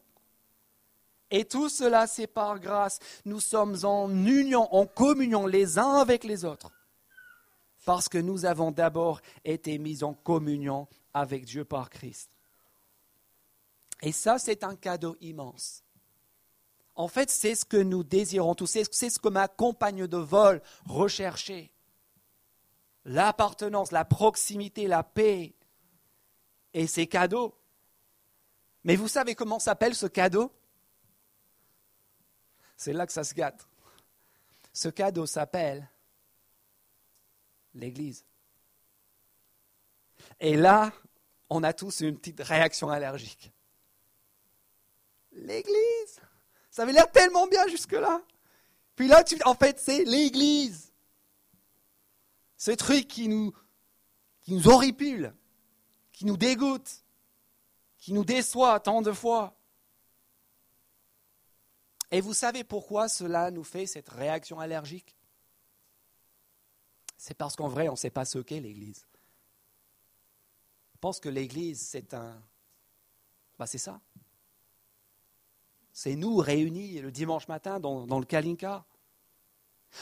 [1.30, 2.98] Et tout cela, c'est par grâce.
[3.24, 6.72] Nous sommes en union, en communion les uns avec les autres.
[7.84, 12.28] Parce que nous avons d'abord été mis en communion avec Dieu par Christ.
[14.02, 15.84] Et ça, c'est un cadeau immense.
[16.96, 18.66] En fait, c'est ce que nous désirons tous.
[18.66, 21.70] C'est ce que ma compagne de vol recherchait
[23.04, 25.54] l'appartenance, la proximité, la paix
[26.74, 27.54] et ces cadeaux.
[28.84, 30.52] Mais vous savez comment s'appelle ce cadeau?
[32.76, 33.66] C'est là que ça se gâte.
[34.72, 35.88] Ce cadeau s'appelle
[37.74, 38.24] l'Église.
[40.38, 40.92] Et là,
[41.48, 43.52] on a tous une petite réaction allergique.
[45.32, 46.20] L'Église
[46.70, 48.22] Ça avait l'air tellement bien jusque-là.
[48.96, 50.89] Puis là, tu, en fait, c'est l'Église.
[52.60, 53.54] Ce truc qui nous,
[54.42, 55.34] qui nous horripile,
[56.12, 57.06] qui nous dégoûte,
[57.96, 59.56] qui nous déçoit tant de fois.
[62.10, 65.16] Et vous savez pourquoi cela nous fait cette réaction allergique?
[67.16, 69.06] C'est parce qu'en vrai, on ne sait pas ce qu'est l'Église.
[70.96, 72.42] On pense que l'Église, c'est un...
[73.58, 74.02] Bah, c'est ça.
[75.94, 78.84] C'est nous réunis le dimanche matin dans, dans le Kalinka.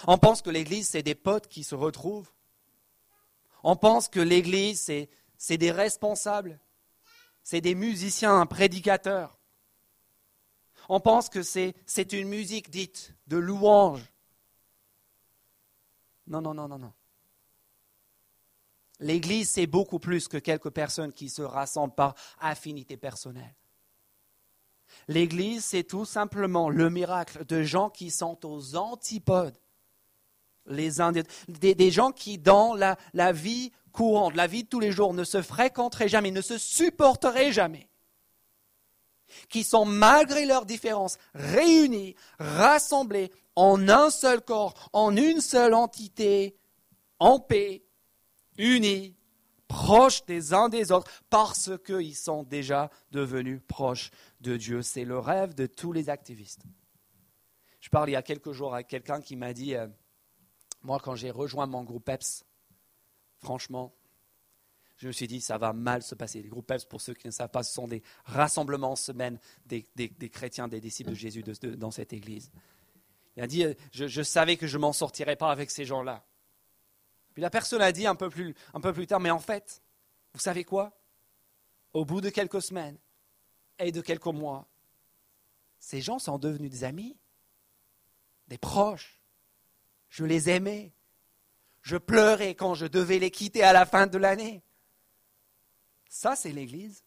[0.08, 2.32] On pense que l'Église, c'est des potes qui se retrouvent
[3.62, 4.90] on pense que l'Église,
[5.36, 6.58] c'est des responsables,
[7.42, 9.38] c'est des musiciens, un prédicateur.
[10.88, 14.02] On pense que c'est une musique dite de louange.
[16.26, 16.92] Non, non, non, non, non.
[19.00, 23.54] L'Église, c'est beaucoup plus que quelques personnes qui se rassemblent par affinité personnelle.
[25.06, 29.56] L'Église, c'est tout simplement le miracle de gens qui sont aux antipodes
[30.68, 34.92] les uns des, des, gens qui, dans la, vie courante, la vie de tous les
[34.92, 37.88] jours, ne se fréquenteraient jamais, ne se supporteraient jamais,
[39.48, 46.56] qui sont, malgré leurs différences, réunis, rassemblés en un seul corps, en une seule entité,
[47.18, 47.82] en paix,
[48.56, 49.16] unis,
[49.66, 54.82] proches des uns des autres, parce qu'ils sont déjà devenus proches de Dieu.
[54.82, 56.62] C'est le rêve de tous les activistes.
[57.80, 59.86] Je parle il y a quelques jours à quelqu'un qui m'a dit, euh,
[60.82, 62.44] moi, quand j'ai rejoint mon groupe PEPS,
[63.38, 63.92] franchement,
[64.96, 66.42] je me suis dit, ça va mal se passer.
[66.42, 69.38] Les groupes PEPS, pour ceux qui ne savent pas, ce sont des rassemblements en semaine
[69.66, 69.84] des,
[70.30, 72.50] chrétiens, des disciples de Jésus dans cette église.
[73.36, 76.26] Il a dit, je, savais que je ne m'en sortirais pas avec ces gens-là.
[77.34, 79.80] Puis la personne a dit un peu, plus, un peu plus tard, mais en fait,
[80.34, 80.98] vous savez quoi?
[81.92, 82.98] Au bout de quelques semaines
[83.78, 84.66] et de quelques mois,
[85.78, 87.16] ces gens sont devenus des amis,
[88.48, 89.17] des proches.
[90.08, 90.92] Je les aimais.
[91.82, 94.62] Je pleurais quand je devais les quitter à la fin de l'année.
[96.08, 97.02] Ça, c'est l'Église.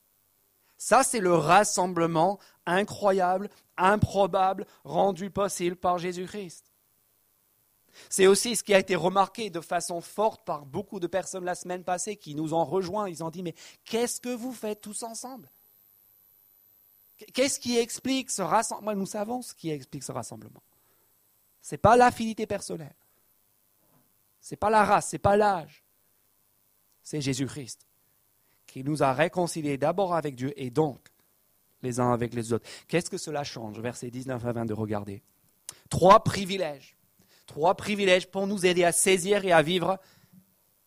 [0.78, 6.72] Ça, c'est le rassemblement incroyable, improbable, rendu possible par Jésus-Christ.
[8.10, 11.56] C'est aussi ce qui a été remarqué de façon forte par beaucoup de personnes la
[11.56, 13.10] semaine passée qui nous ont rejoints.
[13.10, 15.52] Ils ont dit, mais qu'est-ce que vous faites tous ensemble?
[17.34, 18.96] Qu'est-ce qui explique ce rassemblement?
[18.96, 20.64] Nous savons ce qui explique ce rassemblement.
[21.62, 22.96] Ce n'est pas l'affinité personnelle.
[24.40, 25.84] Ce n'est pas la race, ce n'est pas l'âge.
[27.04, 27.88] C'est Jésus-Christ
[28.68, 31.00] qui nous a réconciliés d'abord avec Dieu et donc
[31.84, 32.68] les uns avec les autres.
[32.88, 33.80] Qu'est-ce que cela change?
[33.80, 35.24] Verset 19 à 22, regardez.
[35.90, 36.96] Trois privilèges.
[37.48, 40.00] Trois privilèges pour nous aider à saisir et à vivre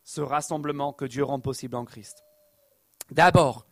[0.03, 2.25] ce rassemblement que Dieu rend possible en Christ.
[3.11, 3.67] D'abord,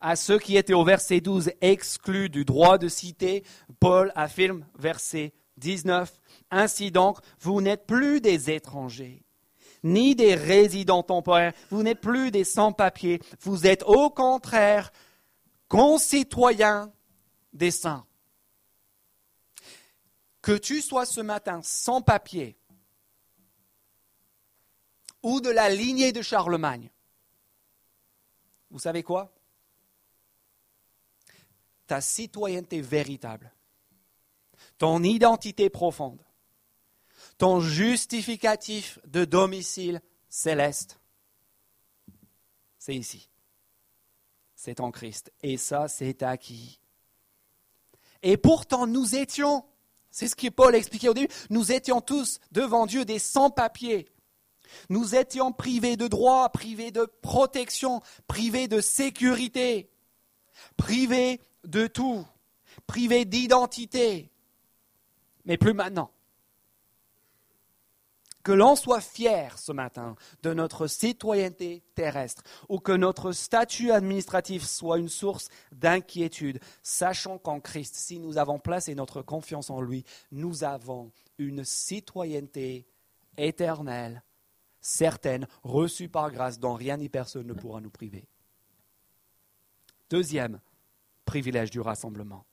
[0.00, 3.44] à ceux qui étaient au verset 12 exclus du droit de citer,
[3.78, 6.12] Paul affirme, verset 19,
[6.50, 9.24] Ainsi donc, vous n'êtes plus des étrangers,
[9.82, 14.92] ni des résidents temporaires, vous n'êtes plus des sans-papiers, vous êtes au contraire
[15.68, 16.92] concitoyens
[17.52, 18.06] des saints.
[20.42, 22.56] Que tu sois ce matin sans papier
[25.22, 26.90] ou de la lignée de Charlemagne,
[28.70, 29.32] vous savez quoi?
[31.86, 33.52] Ta citoyenneté véritable,
[34.76, 36.22] ton identité profonde,
[37.38, 40.98] ton justificatif de domicile céleste,
[42.78, 43.30] c'est ici.
[44.54, 45.32] C'est en Christ.
[45.42, 46.80] Et ça, c'est acquis.
[48.22, 49.64] Et pourtant, nous étions,
[50.10, 54.08] c'est ce que Paul expliquait au début, nous étions tous devant Dieu des sans-papiers.
[54.88, 59.90] Nous étions privés de droits, privés de protection, privés de sécurité,
[60.76, 62.26] privés de tout,
[62.86, 64.30] privés d'identité.
[65.44, 66.10] Mais plus maintenant.
[68.44, 74.64] Que l'on soit fier ce matin de notre citoyenneté terrestre ou que notre statut administratif
[74.64, 80.04] soit une source d'inquiétude, sachant qu'en Christ, si nous avons placé notre confiance en lui,
[80.30, 82.86] nous avons une citoyenneté
[83.38, 84.22] éternelle,
[84.82, 88.28] certaine, reçue par grâce, dont rien ni personne ne pourra nous priver.
[90.10, 90.60] Deuxième
[91.24, 92.44] privilège du rassemblement.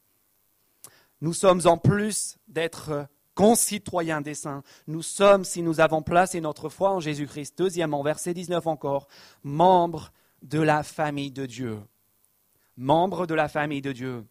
[1.20, 3.08] Nous sommes en plus d'être
[3.42, 4.62] concitoyens des saints.
[4.86, 9.08] Nous sommes, si nous avons placé notre foi en Jésus-Christ, deuxièmement, verset 19 encore,
[9.42, 10.12] membres
[10.44, 11.80] de la famille de Dieu.
[12.78, 14.28] Membres de la famille de Dieu.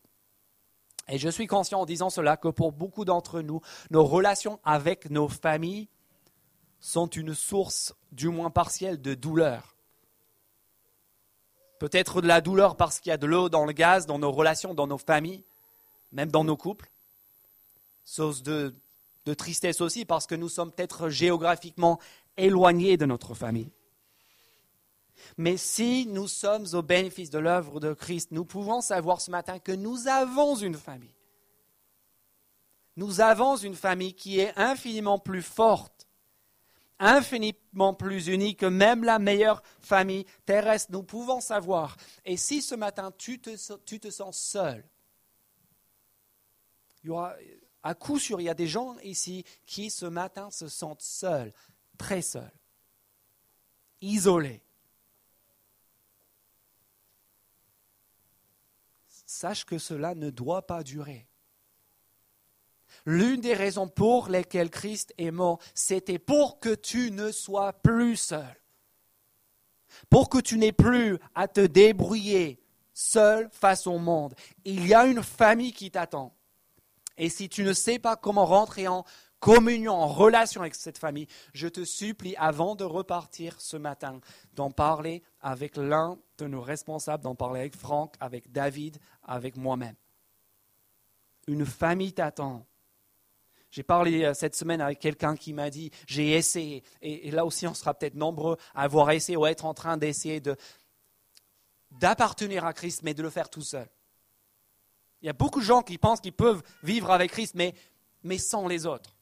[1.08, 5.10] Et je suis conscient en disant cela que pour beaucoup d'entre nous, nos relations avec
[5.10, 5.88] nos familles
[6.78, 9.74] sont une source, du moins partielle, de douleur.
[11.80, 14.30] Peut-être de la douleur parce qu'il y a de l'eau dans le gaz, dans nos
[14.30, 15.42] relations, dans nos familles,
[16.12, 16.88] même dans nos couples.
[18.04, 18.72] Source de
[19.26, 21.98] de tristesse aussi parce que nous sommes peut-être géographiquement
[22.36, 23.70] éloignés de notre famille.
[25.36, 29.58] Mais si nous sommes au bénéfice de l'œuvre de Christ, nous pouvons savoir ce matin
[29.58, 31.14] que nous avons une famille.
[32.96, 36.08] Nous avons une famille qui est infiniment plus forte,
[36.98, 40.92] infiniment plus unie que même la meilleure famille terrestre.
[40.92, 41.96] Nous pouvons savoir.
[42.24, 43.56] Et si ce matin tu te,
[44.10, 44.84] sens seul,
[47.02, 47.34] il y aura,
[47.82, 51.52] à coup sûr, il y a des gens ici qui ce matin se sentent seuls,
[51.96, 52.52] très seuls,
[54.00, 54.62] isolés.
[59.26, 61.26] Sache que cela ne doit pas durer.
[63.06, 68.16] L'une des raisons pour lesquelles Christ est mort, c'était pour que tu ne sois plus
[68.16, 68.60] seul.
[70.10, 72.60] Pour que tu n'aies plus à te débrouiller
[72.92, 74.34] seul face au monde.
[74.64, 76.34] Il y a une famille qui t'attend.
[77.20, 79.04] Et si tu ne sais pas comment rentrer en
[79.40, 84.20] communion, en relation avec cette famille, je te supplie, avant de repartir ce matin,
[84.54, 89.96] d'en parler avec l'un de nos responsables, d'en parler avec Franck, avec David, avec moi-même.
[91.46, 92.66] Une famille t'attend.
[93.70, 97.66] J'ai parlé euh, cette semaine avec quelqu'un qui m'a dit, j'ai essayé, et, là aussi
[97.66, 100.42] on sera peut-être nombreux à avoir essayé ou à être en train d'essayer
[101.90, 103.88] d'appartenir à Christ, mais de le faire tout seul.
[105.22, 107.74] Il y a beaucoup de gens qui pensent qu'ils peuvent vivre avec Christ, mais,
[108.22, 109.16] mais sans les autres.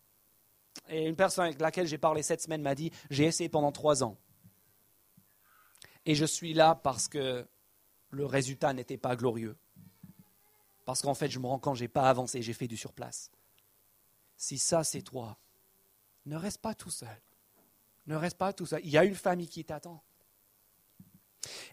[0.88, 4.02] Et une personne avec laquelle j'ai parlé cette semaine m'a dit, j'ai essayé pendant trois
[4.04, 4.16] ans.
[6.06, 7.46] Et je suis là parce que
[8.11, 9.56] le résultat n'était pas glorieux.
[10.84, 12.76] Parce qu'en fait, je me rends compte que je n'ai pas avancé, j'ai fait du
[12.76, 13.30] surplace.
[14.37, 15.37] Si ça, c'est toi,
[16.24, 17.20] ne reste pas tout seul.
[18.06, 18.80] Ne reste pas tout seul.
[18.84, 20.02] Il y a une famille qui t'attend.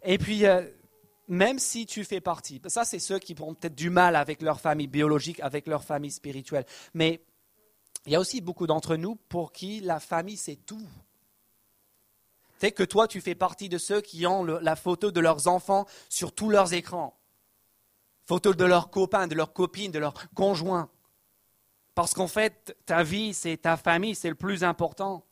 [0.03, 0.69] Et puis, euh,
[1.27, 4.59] même si tu fais partie, ça c'est ceux qui ont peut-être du mal avec leur
[4.59, 7.21] famille biologique, avec leur famille spirituelle, mais
[8.05, 10.88] il y a aussi beaucoup d'entre nous pour qui la famille c'est tout.
[12.59, 15.86] Tu que toi tu fais partie de ceux qui ont la photo de leurs enfants
[16.09, 17.17] sur tous leurs écrans,
[18.26, 20.89] photo de leurs copains, de leurs copines, de leurs conjoints.
[21.95, 25.26] Parce qu'en fait, ta vie, c'est ta famille, c'est le plus important.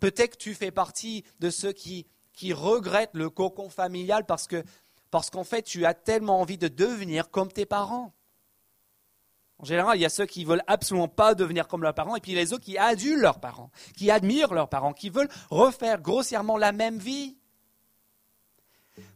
[0.00, 4.62] Peut-être que tu fais partie de ceux qui, qui regrettent le cocon familial parce que
[5.14, 8.12] parce qu'en fait, tu as tellement envie de devenir comme tes parents.
[9.60, 12.20] En général, il y a ceux qui veulent absolument pas devenir comme leurs parents, et
[12.20, 16.56] puis les autres qui adulent leurs parents, qui admirent leurs parents, qui veulent refaire grossièrement
[16.56, 17.38] la même vie.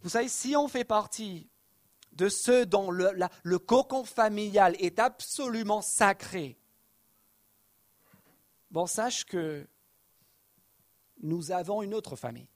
[0.02, 1.50] Vous savez, si on fait partie
[2.12, 6.60] de ceux dont le cocon familial est absolument sacré,
[8.70, 9.66] bon, sache que
[11.24, 12.46] nous avons une autre famille.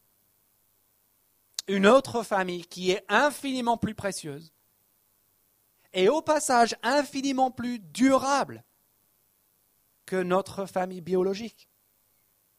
[1.68, 4.52] Une autre famille qui est infiniment plus précieuse
[5.92, 8.64] et au passage infiniment plus durable
[10.06, 11.68] que notre famille biologique.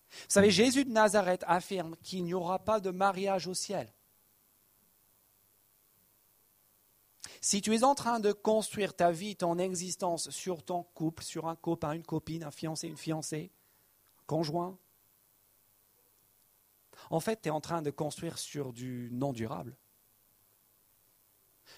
[0.10, 3.91] Vous savez, Jésus de Nazareth affirme qu'il n'y aura pas de mariage au ciel.
[7.41, 11.47] Si tu es en train de construire ta vie, ton existence sur ton couple, sur
[11.47, 13.51] un copain, une copine, un fiancé, une fiancée,
[14.20, 14.78] un conjoint,
[17.10, 19.76] en fait, tu es en train de construire sur du non durable.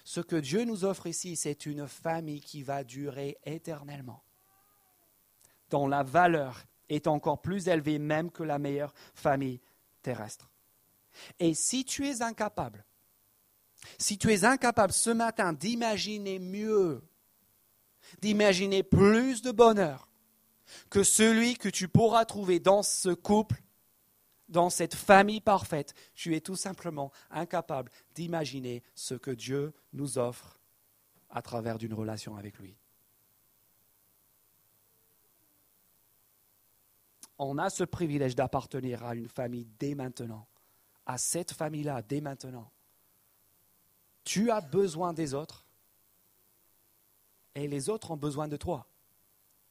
[0.04, 4.22] Ce que Dieu nous offre ici, c'est une famille qui va durer éternellement,
[5.70, 9.60] dont la valeur est encore plus élevée même que la meilleure famille
[10.02, 10.50] terrestre.
[11.38, 12.84] Et si tu es incapable
[13.98, 17.02] si tu es incapable ce matin d'imaginer mieux,
[18.20, 20.08] d'imaginer plus de bonheur
[20.90, 23.62] que celui que tu pourras trouver dans ce couple,
[24.48, 30.58] dans cette famille parfaite, tu es tout simplement incapable d'imaginer ce que Dieu nous offre
[31.30, 32.76] à travers d'une relation avec lui.
[37.38, 40.46] On a ce privilège d'appartenir à une famille dès maintenant,
[41.04, 42.70] à cette famille-là dès maintenant.
[44.24, 45.66] Tu as besoin des autres
[47.54, 48.86] et les autres ont besoin de toi.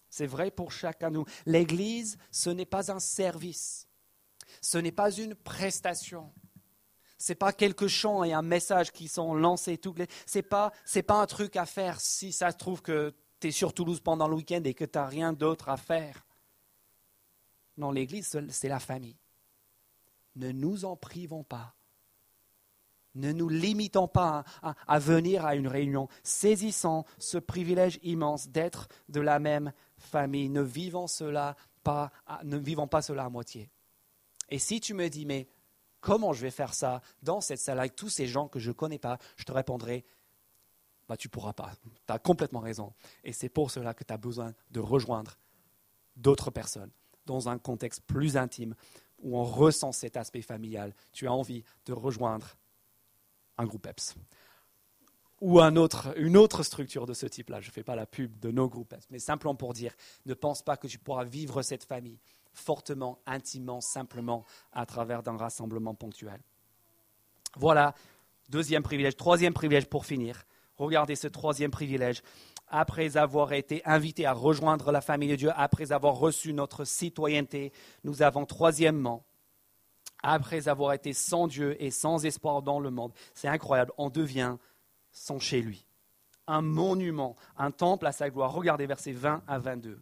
[0.10, 1.26] C'est vrai pour chacun de nous.
[1.46, 3.85] L'Église, ce n'est pas un service,
[4.62, 6.32] ce n'est pas une prestation.
[7.18, 9.80] Ce n'est pas quelques chants et un message qui sont lancés.
[10.26, 10.72] Ce n'est pas,
[11.10, 14.36] un truc à faire si ça se trouve que tu es sur Toulouse pendant le
[14.36, 16.26] week-end et que tu n'as rien d'autre à faire.
[17.78, 19.18] Non, l'Église, c'est la famille.
[20.36, 21.76] Ne nous en privons pas.
[23.16, 26.10] Ne nous limitons pas à, venir à une réunion.
[26.22, 30.50] Saisissons ce privilège immense d'être de la même famille.
[30.50, 33.70] Ne vivons pas cela à moitié.
[34.50, 35.48] Et si tu me dis, mais
[36.02, 38.74] comment je vais faire ça dans cette salle avec tous ces gens que je ne
[38.74, 40.06] connais pas, je te répondrai,
[41.08, 41.74] bah, tu ne pourras pas.
[42.08, 42.94] Tu as complètement raison.
[43.24, 45.38] Et c'est pour cela que tu as besoin de rejoindre
[46.16, 46.92] d'autres personnes
[47.26, 48.76] dans un contexte plus intime
[49.20, 50.94] où on ressent cet aspect familial.
[51.12, 52.56] Tu as envie de rejoindre
[53.58, 54.16] un groupe EPS.
[55.42, 57.62] Ou une autre structure de ce type-là.
[57.62, 59.94] Je ne fais pas la pub de nos groupes EPS, mais simplement pour dire,
[60.26, 62.20] ne pense pas que tu pourras vivre cette famille
[62.56, 66.42] fortement, intimement, simplement à travers d'un rassemblement ponctuel.
[67.56, 67.94] Voilà,
[68.50, 69.16] deuxième privilège.
[69.16, 70.46] Troisième privilège pour finir.
[70.78, 72.22] Regardez ce troisième privilège.
[72.68, 77.72] Après avoir été invités à rejoindre la famille de Dieu, après avoir reçu notre citoyenneté,
[78.04, 79.24] nous avons troisièmement
[80.24, 83.14] après avoir été sans Dieu et sans espoir dans le monde.
[83.36, 84.58] C'est incroyable, on devient
[85.12, 85.86] sans chez lui.
[86.48, 88.52] Un monument, un temple à sa gloire.
[88.52, 90.02] Regardez versets 20 à 22.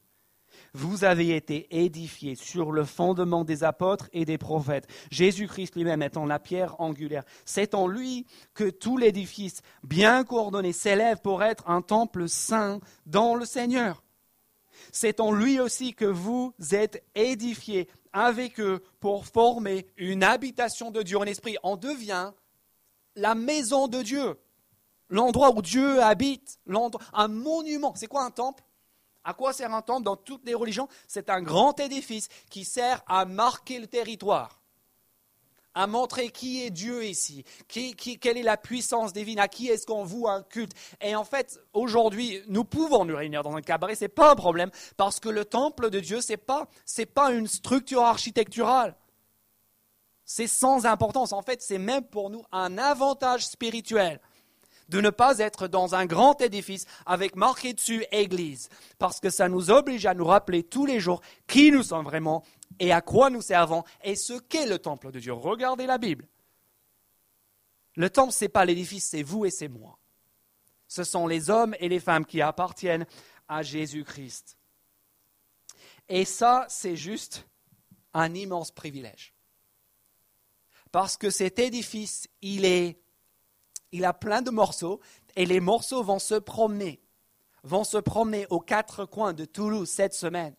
[0.74, 6.26] Vous avez été édifiés sur le fondement des apôtres et des prophètes, Jésus-Christ lui-même étant
[6.26, 7.24] la pierre angulaire.
[7.46, 13.36] C'est en lui que tout l'édifice, bien coordonné, s'élève pour être un temple saint dans
[13.36, 14.04] le Seigneur.
[14.92, 21.02] C'est en lui aussi que vous êtes édifiés avec eux pour former une habitation de
[21.02, 21.58] Dieu en esprit.
[21.64, 22.32] On devient
[23.16, 24.40] la maison de Dieu,
[25.10, 26.60] l'endroit où Dieu habite,
[27.14, 27.94] un monument.
[27.96, 28.64] C'est quoi un temple?
[29.24, 33.02] À quoi sert un temple dans toutes les religions C'est un grand édifice qui sert
[33.08, 34.64] à marquer le territoire
[35.76, 40.04] à montrer qui est Dieu ici, quelle est la puissance divine, à qui est-ce qu'on
[40.04, 40.74] voue un culte.
[41.02, 44.36] Et en fait, aujourd'hui, nous pouvons nous réunir dans un cabaret, ce n'est pas un
[44.36, 46.68] problème, parce que le temple de Dieu, ce n'est pas,
[47.14, 48.96] pas une structure architecturale.
[50.26, 51.34] C'est sans importance.
[51.34, 54.22] En fait, c'est même pour nous un avantage spirituel
[54.90, 58.70] de ne pas être dans un grand édifice avec marqué dessus Église,
[59.00, 62.44] parce que ça nous oblige à nous rappeler tous les jours qui nous sommes vraiment
[62.80, 65.34] et à quoi nous servons et ce qu'est le temple de Dieu.
[65.34, 66.28] Regardez la Bible.
[67.96, 70.00] Le temple, ce n'est pas l'édifice, c'est vous et c'est moi.
[70.88, 73.06] Ce sont les hommes et les femmes qui appartiennent
[73.48, 74.58] à Jésus-Christ.
[76.10, 77.48] Et ça, c'est juste
[78.14, 79.34] un immense privilège.
[80.92, 83.00] Parce que cet édifice, il, est,
[83.94, 85.00] il a plein de morceaux
[85.36, 87.00] et les morceaux vont se promener,
[87.64, 90.56] vont se promener aux quatre coins de Toulouse cette semaine.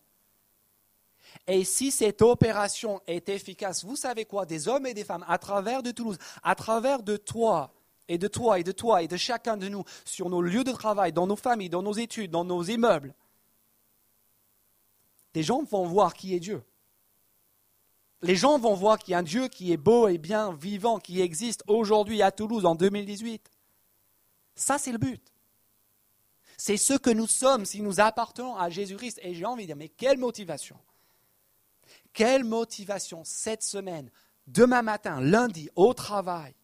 [1.45, 5.37] Et si cette opération est efficace, vous savez quoi Des hommes et des femmes à
[5.37, 7.73] travers de Toulouse, à travers de toi,
[8.07, 10.71] et de toi, et de toi, et de chacun de nous, sur nos lieux de
[10.71, 13.13] travail, dans nos familles, dans nos études, dans nos immeubles,
[15.33, 16.63] des gens vont voir qui est Dieu.
[18.25, 20.97] Les gens vont voir qu'il y a un Dieu qui est beau et bien vivant,
[20.97, 23.51] qui existe aujourd'hui à Toulouse en 2018.
[24.55, 25.21] Ça, c'est le but.
[26.57, 29.19] C'est ce que nous sommes si nous appartenons à Jésus-Christ.
[29.21, 30.77] Et j'ai envie de dire, mais quelle motivation
[32.13, 34.09] quelle motivation cette semaine,
[34.47, 36.55] demain matin, lundi, au travail,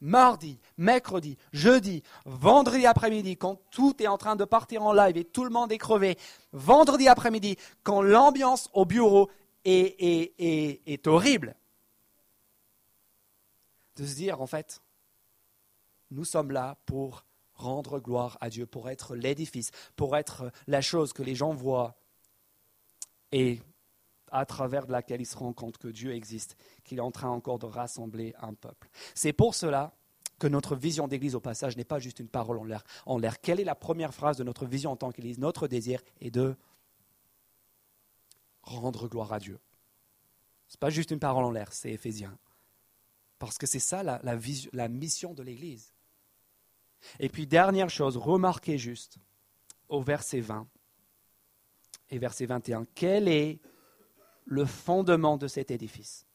[0.00, 5.24] mardi, mercredi, jeudi, vendredi après-midi, quand tout est en train de partir en live et
[5.24, 6.18] tout le monde est crevé,
[6.52, 9.30] vendredi après-midi, quand l'ambiance au bureau
[9.68, 11.54] est, est, horrible,
[13.96, 14.80] de se dire, en fait,
[16.10, 21.12] nous sommes là pour rendre gloire à Dieu, pour être l'édifice, pour être la chose
[21.12, 21.96] que les gens voient
[23.32, 23.60] et
[24.30, 27.58] à travers laquelle ils se rendent compte que Dieu existe, qu'il est en train encore
[27.58, 28.88] de rassembler un peuple.
[29.14, 29.92] C'est pour cela
[30.38, 32.84] que notre vision d'Église au passage n'est pas juste une parole en l'air.
[33.06, 33.40] En l'air.
[33.40, 35.38] Quelle est la première phrase de notre vision en tant qu'Église?
[35.38, 36.54] Notre désir est de
[38.70, 39.58] rendre gloire à Dieu.
[40.68, 42.38] Ce n'est pas juste une parole en l'air, c'est Éphésiens.
[43.38, 45.92] Parce que c'est ça la, la mission de l'Église.
[47.20, 49.18] Et puis dernière chose, remarquez juste
[49.88, 50.68] au verset 20
[52.10, 53.60] et verset 21, quel est
[54.44, 56.26] le fondement de cet édifice?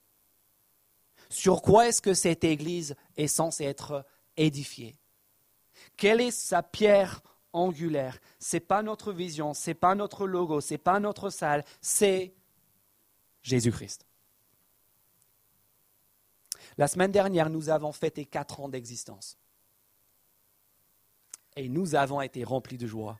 [1.29, 4.05] Sur quoi est-ce que cette église est censée être
[4.37, 4.95] édifiée?
[5.97, 7.21] Quelle est sa pierre
[7.53, 11.29] angulaire Ce n'est pas notre vision, ce n'est pas notre logo, ce n'est pas notre
[11.29, 12.33] salle, c'est
[13.41, 14.05] Jésus-Christ.
[16.77, 19.37] La semaine dernière, nous avons fêté quatre ans d'existence.
[21.55, 23.19] Et nous avons été remplis de joie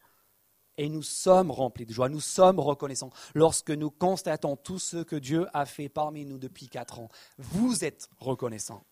[0.77, 5.15] et nous sommes remplis de joie, nous sommes reconnaissants lorsque nous constatons tout ce que
[5.15, 7.09] Dieu a fait parmi nous depuis quatre ans.
[7.38, 8.84] Vous êtes reconnaissants.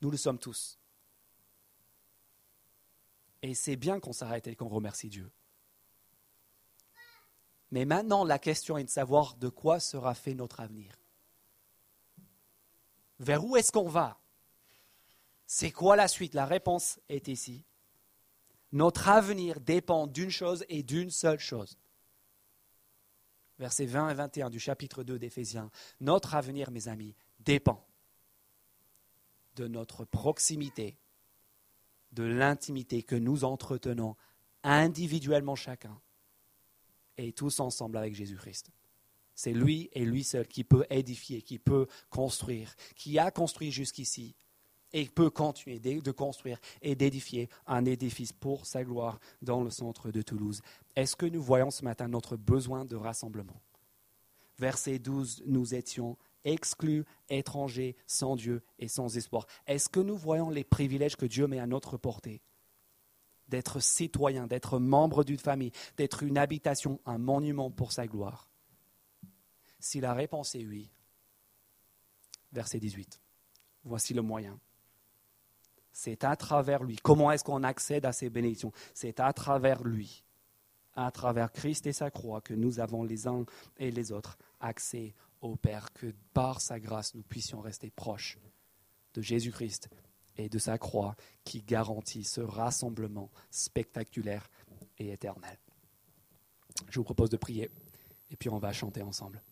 [0.00, 0.79] Nous le sommes tous.
[3.42, 5.30] Et c'est bien qu'on s'arrête et qu'on remercie Dieu.
[7.70, 10.92] Mais maintenant, la question est de savoir de quoi sera fait notre avenir.
[13.18, 14.18] Vers où est-ce qu'on va?
[15.46, 16.34] C'est quoi la suite?
[16.34, 17.64] La réponse est ici.
[18.72, 21.76] Notre avenir dépend d'une chose et d'une seule chose.
[23.58, 25.70] Versets 20 et 21 du chapitre 2 d'Éphésiens.
[26.00, 27.86] Notre avenir, mes amis, dépend
[29.56, 30.96] de notre proximité,
[32.12, 34.16] de l'intimité que nous entretenons
[34.62, 35.98] individuellement chacun
[37.16, 38.70] et tous ensemble avec Jésus-Christ.
[39.34, 44.34] C'est lui et lui seul qui peut édifier, qui peut construire, qui a construit jusqu'ici
[44.92, 50.10] et peut continuer de construire et d'édifier un édifice pour sa gloire dans le centre
[50.10, 50.62] de Toulouse.
[50.96, 53.60] Est-ce que nous voyons ce matin notre besoin de rassemblement?
[54.58, 59.46] Verset 12, nous étions exclus, étrangers, sans Dieu et sans espoir.
[59.66, 62.42] Est-ce que nous voyons les privilèges que Dieu met à notre portée?
[63.48, 68.48] D'être citoyen, d'être membre d'une famille, d'être une habitation, un monument pour sa gloire
[69.80, 70.90] Si la réponse est oui,
[72.52, 73.20] verset 18,
[73.84, 74.60] voici le moyen
[75.92, 76.96] c'est à travers lui.
[77.02, 78.72] Comment est-ce qu'on accède à ces bénédictions?
[78.94, 80.24] C'est à travers lui,
[80.94, 83.44] à travers Christ et sa croix, que nous avons les uns
[83.76, 88.38] et les autres accès au Père, que par sa grâce nous puissions rester proches
[89.14, 89.88] de Jésus-Christ
[90.36, 94.48] et de sa croix qui garantit ce rassemblement spectaculaire
[94.98, 95.58] et éternel.
[96.88, 97.70] Je vous propose de prier
[98.30, 99.42] et puis on va chanter ensemble.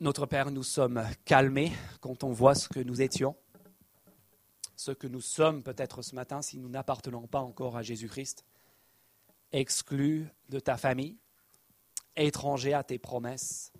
[0.00, 3.34] Notre Père, nous sommes calmés quand on voit ce que nous étions,
[4.78, 8.44] ce que nous sommes peut-être ce matin si nous n'appartenons pas encore à Jésus-Christ,
[9.50, 11.16] exclus de ta famille,
[12.14, 13.72] étrangers à tes promesses,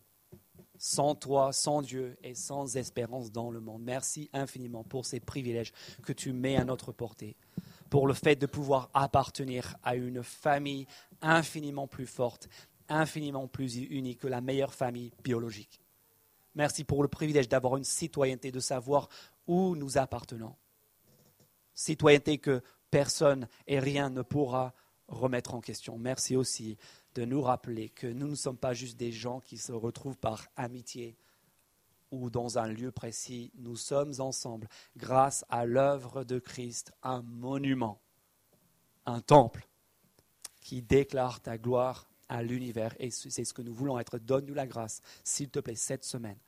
[0.77, 3.83] sans toi, sans Dieu et sans espérance dans le monde.
[3.85, 5.73] Merci infiniment pour ces privilèges
[6.03, 7.37] que tu mets à notre portée,
[7.91, 10.89] pour le fait de pouvoir appartenir à une famille
[11.23, 12.49] infiniment plus forte,
[12.89, 15.81] infiniment plus unie que la meilleure famille biologique.
[16.57, 19.09] Merci pour le privilège d'avoir une citoyenneté, de savoir
[19.47, 20.57] où nous appartenons.
[21.79, 22.61] Citoyenneté que
[22.91, 24.75] personne et rien ne pourra
[25.07, 25.97] remettre en question.
[25.97, 26.77] Merci aussi
[27.15, 30.49] de nous rappeler que nous ne sommes pas juste des gens qui se retrouvent par
[30.57, 31.17] amitié
[32.11, 33.53] ou dans un lieu précis.
[33.55, 38.01] Nous sommes ensemble, grâce à l'œuvre de Christ, un monument,
[39.07, 39.69] un temple
[40.61, 42.93] qui déclare ta gloire à l'univers.
[42.99, 44.19] Et c'est ce que nous voulons être.
[44.19, 46.39] Donne-nous la grâce, s'il te plaît, cette semaine,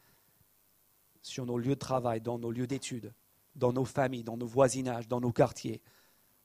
[1.22, 3.14] sur nos lieux de travail, dans nos lieux d'études,
[3.60, 5.80] dans nos familles, dans nos voisinages, dans nos quartiers.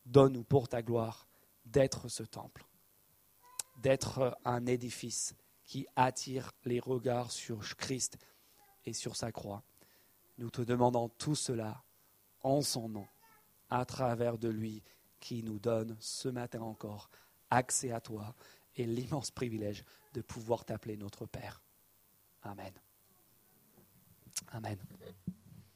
[0.06, 1.28] Donne-nous pour ta gloire
[1.66, 2.64] d'être ce temple,
[3.78, 8.20] d'être un édifice qui attire les regards sur Christ
[8.86, 9.64] et sur sa croix.
[10.38, 11.84] Nous te demandons tout cela
[12.44, 13.08] en son nom,
[13.72, 14.84] à travers de lui
[15.20, 17.10] qui nous donne ce matin encore
[17.50, 18.36] accès à toi
[18.76, 21.64] et l'immense privilège de pouvoir t'appeler notre Père.
[22.44, 22.74] Amen.
[24.52, 24.78] Amen.